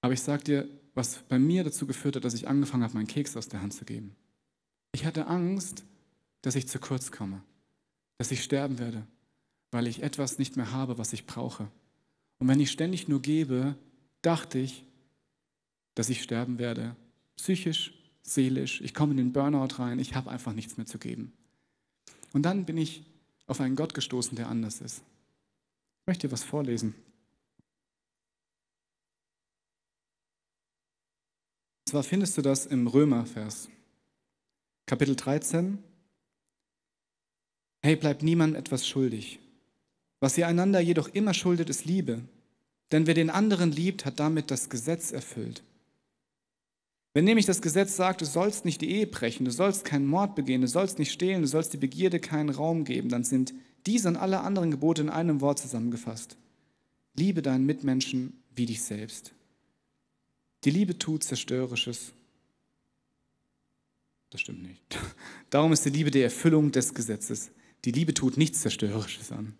Aber 0.00 0.12
ich 0.12 0.20
sage 0.20 0.44
dir, 0.44 0.68
was 0.94 1.22
bei 1.28 1.38
mir 1.38 1.64
dazu 1.64 1.86
geführt 1.86 2.16
hat, 2.16 2.24
dass 2.24 2.34
ich 2.34 2.48
angefangen 2.48 2.82
habe, 2.82 2.94
meinen 2.94 3.06
Keks 3.06 3.36
aus 3.36 3.48
der 3.48 3.62
Hand 3.62 3.72
zu 3.72 3.84
geben. 3.84 4.14
Ich 4.92 5.06
hatte 5.06 5.26
Angst, 5.26 5.84
dass 6.42 6.56
ich 6.56 6.68
zu 6.68 6.78
kurz 6.78 7.10
komme, 7.10 7.42
dass 8.18 8.30
ich 8.30 8.42
sterben 8.42 8.78
werde, 8.78 9.06
weil 9.70 9.86
ich 9.86 10.02
etwas 10.02 10.38
nicht 10.38 10.56
mehr 10.56 10.72
habe, 10.72 10.98
was 10.98 11.12
ich 11.12 11.26
brauche. 11.26 11.70
Und 12.38 12.48
wenn 12.48 12.60
ich 12.60 12.70
ständig 12.70 13.08
nur 13.08 13.22
gebe, 13.22 13.76
dachte 14.20 14.58
ich, 14.58 14.84
dass 15.94 16.10
ich 16.10 16.22
sterben 16.22 16.58
werde. 16.58 16.96
Psychisch, 17.36 17.94
seelisch, 18.22 18.80
ich 18.80 18.94
komme 18.94 19.12
in 19.12 19.18
den 19.18 19.32
Burnout 19.32 19.78
rein, 19.78 19.98
ich 19.98 20.14
habe 20.14 20.30
einfach 20.30 20.52
nichts 20.52 20.76
mehr 20.76 20.86
zu 20.86 20.98
geben. 20.98 21.32
Und 22.32 22.42
dann 22.42 22.64
bin 22.64 22.76
ich 22.76 23.04
auf 23.46 23.60
einen 23.60 23.76
Gott 23.76 23.94
gestoßen, 23.94 24.36
der 24.36 24.48
anders 24.48 24.80
ist. 24.80 25.02
Ich 26.00 26.06
möchte 26.06 26.26
dir 26.26 26.32
was 26.32 26.44
vorlesen. 26.44 26.94
Und 31.80 31.90
zwar 31.90 32.02
findest 32.02 32.38
du 32.38 32.42
das 32.42 32.66
im 32.66 32.86
Römervers, 32.86 33.68
Kapitel 34.86 35.14
13. 35.14 35.78
Hey, 37.82 37.96
bleibt 37.96 38.22
niemandem 38.22 38.58
etwas 38.58 38.86
schuldig. 38.86 39.40
Was 40.20 40.38
ihr 40.38 40.46
einander 40.46 40.80
jedoch 40.80 41.08
immer 41.08 41.34
schuldet, 41.34 41.68
ist 41.68 41.84
Liebe. 41.84 42.22
Denn 42.92 43.06
wer 43.06 43.14
den 43.14 43.30
anderen 43.30 43.72
liebt, 43.72 44.04
hat 44.04 44.20
damit 44.20 44.50
das 44.50 44.70
Gesetz 44.70 45.10
erfüllt. 45.10 45.62
Wenn 47.14 47.24
nämlich 47.24 47.44
das 47.44 47.60
Gesetz 47.60 47.96
sagt, 47.96 48.22
du 48.22 48.24
sollst 48.24 48.64
nicht 48.64 48.80
die 48.80 48.90
Ehe 48.90 49.06
brechen, 49.06 49.44
du 49.44 49.50
sollst 49.50 49.84
keinen 49.84 50.06
Mord 50.06 50.34
begehen, 50.34 50.62
du 50.62 50.68
sollst 50.68 50.98
nicht 50.98 51.12
stehlen, 51.12 51.42
du 51.42 51.48
sollst 51.48 51.72
die 51.72 51.78
Begierde 51.78 52.20
keinen 52.20 52.48
Raum 52.48 52.84
geben, 52.84 53.10
dann 53.10 53.24
sind 53.24 53.52
diese 53.86 54.08
und 54.08 54.16
alle 54.16 54.40
anderen 54.40 54.70
Gebote 54.70 55.02
in 55.02 55.10
einem 55.10 55.40
Wort 55.40 55.58
zusammengefasst. 55.58 56.36
Liebe 57.14 57.42
deinen 57.42 57.66
Mitmenschen 57.66 58.42
wie 58.54 58.66
dich 58.66 58.82
selbst. 58.82 59.32
Die 60.64 60.70
Liebe 60.70 60.98
tut 60.98 61.24
Zerstörerisches. 61.24 62.12
Das 64.30 64.40
stimmt 64.40 64.62
nicht. 64.62 64.80
Darum 65.50 65.72
ist 65.72 65.84
die 65.84 65.90
Liebe 65.90 66.10
die 66.10 66.22
Erfüllung 66.22 66.72
des 66.72 66.94
Gesetzes. 66.94 67.50
Die 67.84 67.90
Liebe 67.90 68.14
tut 68.14 68.38
nichts 68.38 68.62
Zerstörerisches 68.62 69.32
an. 69.32 69.58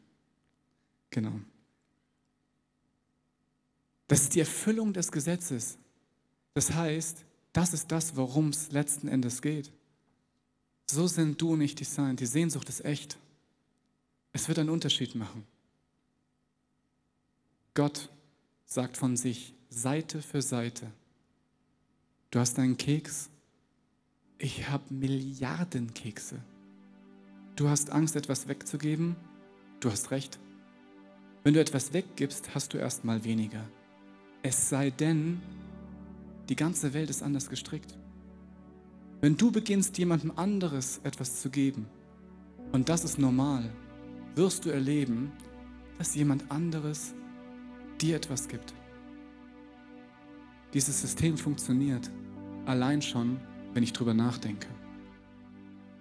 Genau. 1.10 1.32
Das 4.08 4.22
ist 4.22 4.34
die 4.34 4.40
Erfüllung 4.40 4.92
des 4.92 5.12
Gesetzes. 5.12 5.76
Das 6.54 6.72
heißt, 6.72 7.24
das 7.52 7.74
ist 7.74 7.92
das, 7.92 8.16
worum 8.16 8.48
es 8.48 8.72
letzten 8.72 9.08
Endes 9.08 9.42
geht. 9.42 9.70
So 10.86 11.06
sind 11.06 11.40
du 11.40 11.56
nicht 11.56 11.80
designt. 11.80 12.20
Die 12.20 12.26
Sehnsucht 12.26 12.68
ist 12.68 12.84
echt. 12.84 13.18
Es 14.32 14.48
wird 14.48 14.58
einen 14.58 14.70
Unterschied 14.70 15.14
machen. 15.14 15.44
Gott 17.74 18.10
sagt 18.66 18.96
von 18.96 19.16
sich 19.16 19.54
Seite 19.70 20.20
für 20.20 20.42
Seite. 20.42 20.90
Du 22.30 22.38
hast 22.38 22.58
einen 22.58 22.76
Keks. 22.76 23.30
Ich 24.38 24.68
habe 24.68 24.82
Milliarden 24.92 25.94
Kekse. 25.94 26.40
Du 27.56 27.68
hast 27.68 27.90
Angst, 27.90 28.16
etwas 28.16 28.48
wegzugeben. 28.48 29.16
Du 29.80 29.90
hast 29.90 30.10
recht. 30.10 30.38
Wenn 31.44 31.54
du 31.54 31.60
etwas 31.60 31.92
weggibst, 31.92 32.54
hast 32.54 32.72
du 32.72 32.78
erstmal 32.78 33.24
weniger. 33.24 33.64
Es 34.42 34.68
sei 34.68 34.90
denn, 34.90 35.40
die 36.52 36.56
ganze 36.56 36.92
Welt 36.92 37.08
ist 37.08 37.22
anders 37.22 37.48
gestrickt. 37.48 37.96
Wenn 39.22 39.38
du 39.38 39.50
beginnst, 39.50 39.96
jemandem 39.96 40.32
anderes 40.36 41.00
etwas 41.02 41.40
zu 41.40 41.48
geben, 41.48 41.86
und 42.72 42.90
das 42.90 43.04
ist 43.04 43.18
normal, 43.18 43.70
wirst 44.34 44.66
du 44.66 44.68
erleben, 44.68 45.32
dass 45.96 46.14
jemand 46.14 46.50
anderes 46.50 47.14
dir 48.02 48.16
etwas 48.16 48.48
gibt. 48.48 48.74
Dieses 50.74 51.00
System 51.00 51.38
funktioniert 51.38 52.10
allein 52.66 53.00
schon, 53.00 53.40
wenn 53.72 53.82
ich 53.82 53.94
drüber 53.94 54.12
nachdenke. 54.12 54.68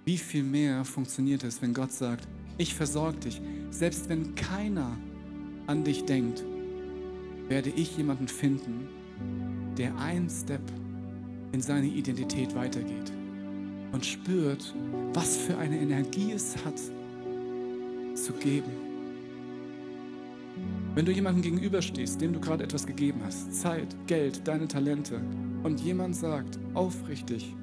Wie 0.04 0.18
viel 0.18 0.44
mehr 0.44 0.84
funktioniert 0.84 1.46
es, 1.46 1.62
wenn 1.62 1.74
Gott 1.74 1.94
sagt, 1.94 2.28
ich 2.58 2.76
versorge 2.76 3.20
dich, 3.20 3.42
selbst 3.70 4.10
wenn 4.10 4.36
keiner 4.36 4.98
an 5.68 5.86
dich 5.86 6.04
denkt, 6.04 6.44
werde 7.48 7.70
ich 7.70 7.96
jemanden 7.96 8.28
finden, 8.28 8.90
der 9.78 9.98
ein 9.98 10.30
Step 10.30 10.62
in 11.52 11.62
seine 11.62 11.88
Identität 11.88 12.56
weitergeht 12.56 13.12
und 13.92 14.06
spürt, 14.06 14.74
was 15.14 15.38
für 15.38 15.58
eine 15.58 15.80
Energie 15.80 16.32
es 16.32 16.56
hat, 16.66 16.80
zu 18.16 18.34
geben. 18.34 18.72
Wenn 20.94 21.06
du 21.06 21.12
jemandem 21.12 21.42
gegenüberstehst, 21.42 22.20
dem 22.20 22.34
du 22.34 22.40
gerade 22.40 22.64
etwas 22.64 22.86
gegeben 22.86 23.22
hast, 23.24 23.54
Zeit, 23.54 23.96
Geld, 24.08 24.46
deine 24.46 24.68
Talente, 24.68 25.22
und 25.64 25.80
jemand 25.80 26.16
sagt 26.16 26.60
aufrichtig, 26.74 27.56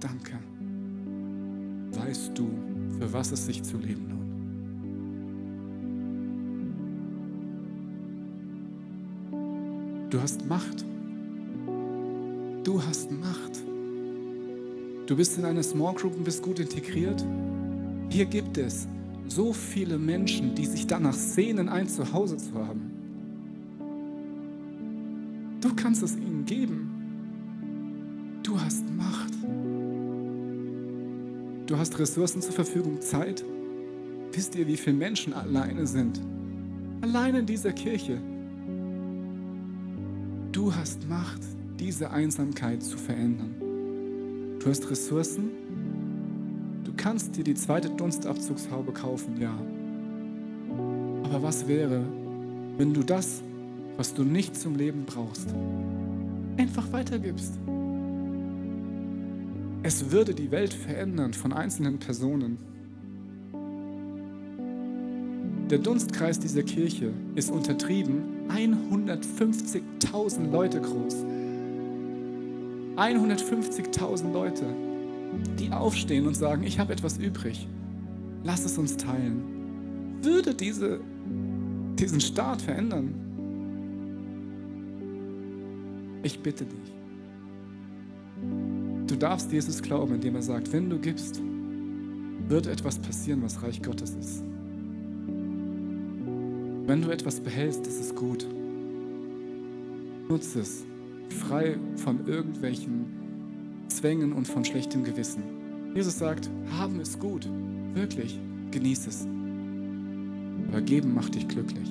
danke, 0.00 0.32
weißt 1.92 2.36
du, 2.36 2.48
für 2.98 3.12
was 3.12 3.30
es 3.32 3.46
sich 3.46 3.62
zu 3.62 3.76
leben 3.76 4.08
lohnt. 4.08 4.20
Du 10.12 10.20
hast 10.20 10.44
Macht. 10.48 10.84
Du 12.62 12.82
hast 12.82 13.10
Macht. 13.10 13.62
Du 15.06 15.16
bist 15.16 15.38
in 15.38 15.46
einer 15.46 15.62
Small 15.62 15.94
Group 15.94 16.14
und 16.14 16.24
bist 16.24 16.42
gut 16.42 16.60
integriert. 16.60 17.24
Hier 18.10 18.26
gibt 18.26 18.58
es 18.58 18.86
so 19.28 19.54
viele 19.54 19.98
Menschen, 19.98 20.54
die 20.54 20.66
sich 20.66 20.86
danach 20.86 21.14
sehnen, 21.14 21.70
ein 21.70 21.88
Zuhause 21.88 22.36
zu 22.36 22.54
haben. 22.54 22.90
Du 25.62 25.74
kannst 25.74 26.02
es 26.02 26.16
ihnen 26.16 26.44
geben. 26.44 28.40
Du 28.42 28.60
hast 28.60 28.84
Macht. 28.94 29.32
Du 31.66 31.78
hast 31.78 31.98
Ressourcen 31.98 32.42
zur 32.42 32.52
Verfügung, 32.52 33.00
Zeit. 33.00 33.42
Wisst 34.32 34.54
ihr, 34.54 34.66
wie 34.66 34.76
viele 34.76 34.96
Menschen 34.96 35.32
alleine 35.32 35.86
sind? 35.86 36.20
Alleine 37.00 37.38
in 37.38 37.46
dieser 37.46 37.72
Kirche. 37.72 38.20
Du 40.52 40.74
hast 40.74 41.08
Macht, 41.08 41.42
diese 41.80 42.10
Einsamkeit 42.10 42.82
zu 42.82 42.98
verändern. 42.98 43.54
Du 44.60 44.68
hast 44.68 44.90
Ressourcen. 44.90 45.50
Du 46.84 46.92
kannst 46.94 47.36
dir 47.36 47.44
die 47.44 47.54
zweite 47.54 47.88
Dunstabzugshaube 47.88 48.92
kaufen, 48.92 49.40
ja. 49.40 49.56
Aber 51.24 51.42
was 51.42 51.66
wäre, 51.66 52.04
wenn 52.76 52.92
du 52.92 53.02
das, 53.02 53.42
was 53.96 54.12
du 54.12 54.22
nicht 54.22 54.56
zum 54.56 54.76
Leben 54.76 55.04
brauchst, 55.06 55.48
einfach 56.58 56.92
weitergibst? 56.92 57.54
Es 59.82 60.10
würde 60.10 60.34
die 60.34 60.50
Welt 60.50 60.74
verändern 60.74 61.32
von 61.32 61.54
einzelnen 61.54 61.98
Personen. 61.98 62.58
Der 65.70 65.78
Dunstkreis 65.78 66.38
dieser 66.38 66.64
Kirche 66.64 67.12
ist 67.34 67.50
untertrieben 67.50 68.40
150.000 68.50 70.50
Leute 70.50 70.80
groß. 70.80 71.24
150.000 72.96 74.32
Leute, 74.32 74.64
die 75.58 75.70
aufstehen 75.72 76.26
und 76.26 76.34
sagen, 76.34 76.62
ich 76.64 76.78
habe 76.78 76.92
etwas 76.92 77.18
übrig, 77.18 77.68
lass 78.44 78.64
es 78.64 78.78
uns 78.78 78.96
teilen. 78.96 79.42
Würde 80.22 80.54
diese, 80.54 81.00
diesen 81.98 82.20
Staat 82.20 82.62
verändern? 82.62 83.14
Ich 86.22 86.40
bitte 86.40 86.66
dich. 86.66 86.92
Du 89.06 89.16
darfst 89.16 89.50
Jesus 89.52 89.82
glauben, 89.82 90.14
indem 90.14 90.36
er 90.36 90.42
sagt, 90.42 90.72
wenn 90.72 90.90
du 90.90 90.98
gibst, 90.98 91.40
wird 92.48 92.66
etwas 92.66 92.98
passieren, 92.98 93.42
was 93.42 93.62
Reich 93.62 93.82
Gottes 93.82 94.14
ist. 94.14 94.44
Wenn 96.86 97.02
du 97.02 97.10
etwas 97.10 97.40
behältst, 97.40 97.86
ist 97.86 98.00
es 98.00 98.14
gut. 98.14 98.46
Nutze 100.28 100.60
es, 100.60 100.84
frei 101.32 101.76
von 101.96 102.26
irgendwelchen 102.26 103.06
Zwängen 103.88 104.32
und 104.32 104.46
von 104.46 104.64
schlechtem 104.64 105.04
Gewissen. 105.04 105.42
Jesus 105.94 106.18
sagt, 106.18 106.48
haben 106.78 107.00
ist 107.00 107.18
gut, 107.18 107.48
wirklich, 107.94 108.38
genieß 108.70 109.06
es. 109.06 109.26
Aber 110.68 110.80
geben 110.80 111.14
macht 111.14 111.34
dich 111.34 111.48
glücklich. 111.48 111.90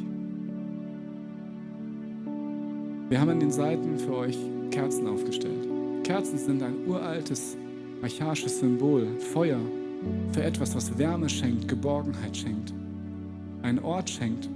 Wir 3.10 3.19
haben 3.19 3.30
an 3.30 3.39
den 3.39 3.52
Seiten 3.52 3.97
für 3.97 4.15
euch 4.15 4.38
Kerzen 4.71 5.08
aufgestellt. 5.08 5.67
Kerzen 6.04 6.38
sind 6.38 6.63
ein 6.63 6.88
uraltes, 6.88 7.58
archaisches 8.02 8.60
Symbol, 8.60 9.08
Feuer, 9.19 9.60
für 10.32 10.43
etwas, 10.43 10.75
was 10.75 10.97
Wärme 10.97 11.28
schenkt, 11.28 11.67
Geborgenheit 11.67 12.38
schenkt, 12.38 12.73
einen 13.63 13.80
Ort 13.80 14.10
schenkt, 14.10 14.49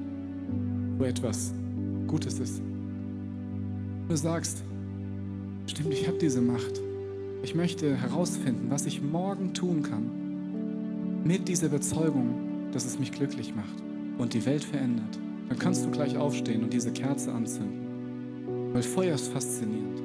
wo 0.98 1.04
etwas 1.04 1.54
Gutes 2.08 2.40
ist. 2.40 2.62
Du 4.08 4.16
sagst, 4.16 4.64
stimmt, 5.68 5.94
ich 5.94 6.08
habe 6.08 6.18
diese 6.18 6.42
Macht. 6.42 6.82
Ich 7.44 7.56
möchte 7.56 7.96
herausfinden, 7.96 8.68
was 8.70 8.86
ich 8.86 9.02
morgen 9.02 9.54
tun 9.54 9.84
kann, 9.84 11.24
mit 11.24 11.48
dieser 11.48 11.68
Überzeugung, 11.68 12.70
dass 12.72 12.86
es 12.86 13.00
mich 13.00 13.12
glücklich 13.12 13.54
macht 13.56 13.84
und 14.18 14.34
die 14.34 14.46
Welt 14.46 14.64
verändert. 14.64 15.20
Dann 15.50 15.60
kannst 15.60 15.86
du 15.86 15.92
gleich 15.92 16.18
aufstehen 16.18 16.64
und 16.64 16.74
diese 16.74 16.92
Kerze 16.92 17.32
anzünden. 17.32 18.72
Weil 18.74 18.82
Feuer 18.82 19.16
ist 19.16 19.28
faszinierend. 19.28 20.02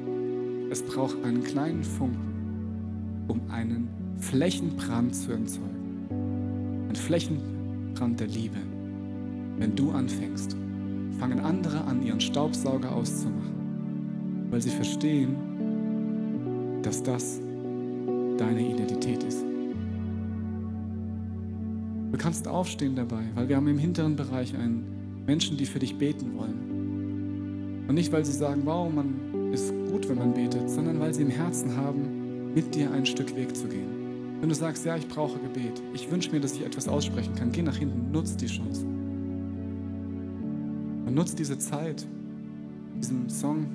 Es 0.71 0.83
braucht 0.83 1.23
einen 1.25 1.43
kleinen 1.43 1.83
Funken, 1.83 3.25
um 3.29 3.41
einen 3.51 3.89
Flächenbrand 4.19 5.15
zu 5.15 5.33
erzeugen. 5.33 6.87
Ein 6.89 6.97
Flächenbrand 6.97 8.21
der 8.21 8.27
Liebe. 8.27 8.59
Wenn 9.59 9.75
du 9.75 9.91
anfängst, 9.91 10.57
fangen 11.19 11.41
andere 11.41 11.85
an, 11.85 12.03
ihren 12.03 12.21
Staubsauger 12.21 12.95
auszumachen, 12.95 14.47
weil 14.51 14.61
sie 14.61 14.71
verstehen, 14.71 15.37
dass 16.83 17.03
das 17.03 17.41
deine 18.39 18.61
Identität 18.61 19.23
ist. 19.23 19.45
Du 22.11 22.17
kannst 22.17 22.49
aufstehen 22.49 22.97
dabei, 22.97 23.23
weil 23.35 23.49
wir 23.49 23.57
haben 23.57 23.69
im 23.69 23.79
hinteren 23.79 24.17
Bereich 24.17 24.55
einen 24.55 25.23
Menschen, 25.27 25.57
die 25.57 25.67
für 25.67 25.79
dich 25.79 25.99
beten 25.99 26.37
wollen. 26.37 27.85
Und 27.87 27.95
nicht, 27.95 28.13
weil 28.13 28.25
sie 28.25 28.33
sagen, 28.33 28.63
wow, 28.65 28.93
man 28.93 29.53
ist 29.53 29.73
gut, 29.91 30.09
wenn 30.09 30.19
man 30.19 30.35
betet, 30.35 30.71
sondern 30.71 31.01
weil 31.01 31.15
sie 31.15 31.23
im 31.23 31.31
Herzen 31.31 31.77
haben, 31.77 32.53
mit 32.55 32.75
dir 32.75 32.91
ein 32.93 33.07
Stück 33.07 33.37
Weg 33.37 33.55
zu 33.55 33.67
gehen. 33.69 33.89
Wenn 34.41 34.49
du 34.49 34.55
sagst, 34.55 34.85
ja, 34.85 34.97
ich 34.97 35.09
brauche 35.09 35.39
Gebet, 35.39 35.83
ich 35.95 36.11
wünsche 36.11 36.31
mir, 36.31 36.41
dass 36.41 36.55
ich 36.55 36.65
etwas 36.65 36.89
aussprechen 36.89 37.35
kann, 37.35 37.53
geh 37.53 37.63
nach 37.63 37.77
hinten, 37.77 38.11
nutz 38.13 38.37
die 38.37 38.47
Chance. 38.47 38.85
Und 41.07 41.15
nutz 41.15 41.35
diese 41.35 41.59
Zeit, 41.59 42.07
diesen 43.01 43.29
Song, 43.29 43.67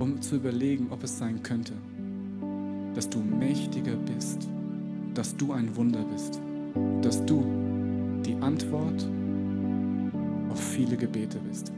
um 0.00 0.20
zu 0.20 0.36
überlegen, 0.36 0.88
ob 0.90 1.04
es 1.04 1.18
sein 1.18 1.42
könnte, 1.42 1.74
dass 2.94 3.08
du 3.08 3.20
mächtiger 3.20 3.94
bist, 3.96 4.48
dass 5.14 5.36
du 5.36 5.52
ein 5.52 5.76
Wunder 5.76 6.04
bist, 6.10 6.40
dass 7.02 7.24
du 7.26 7.44
die 8.24 8.34
Antwort 8.36 9.06
auf 10.50 10.58
viele 10.58 10.96
Gebete 10.96 11.38
bist. 11.48 11.70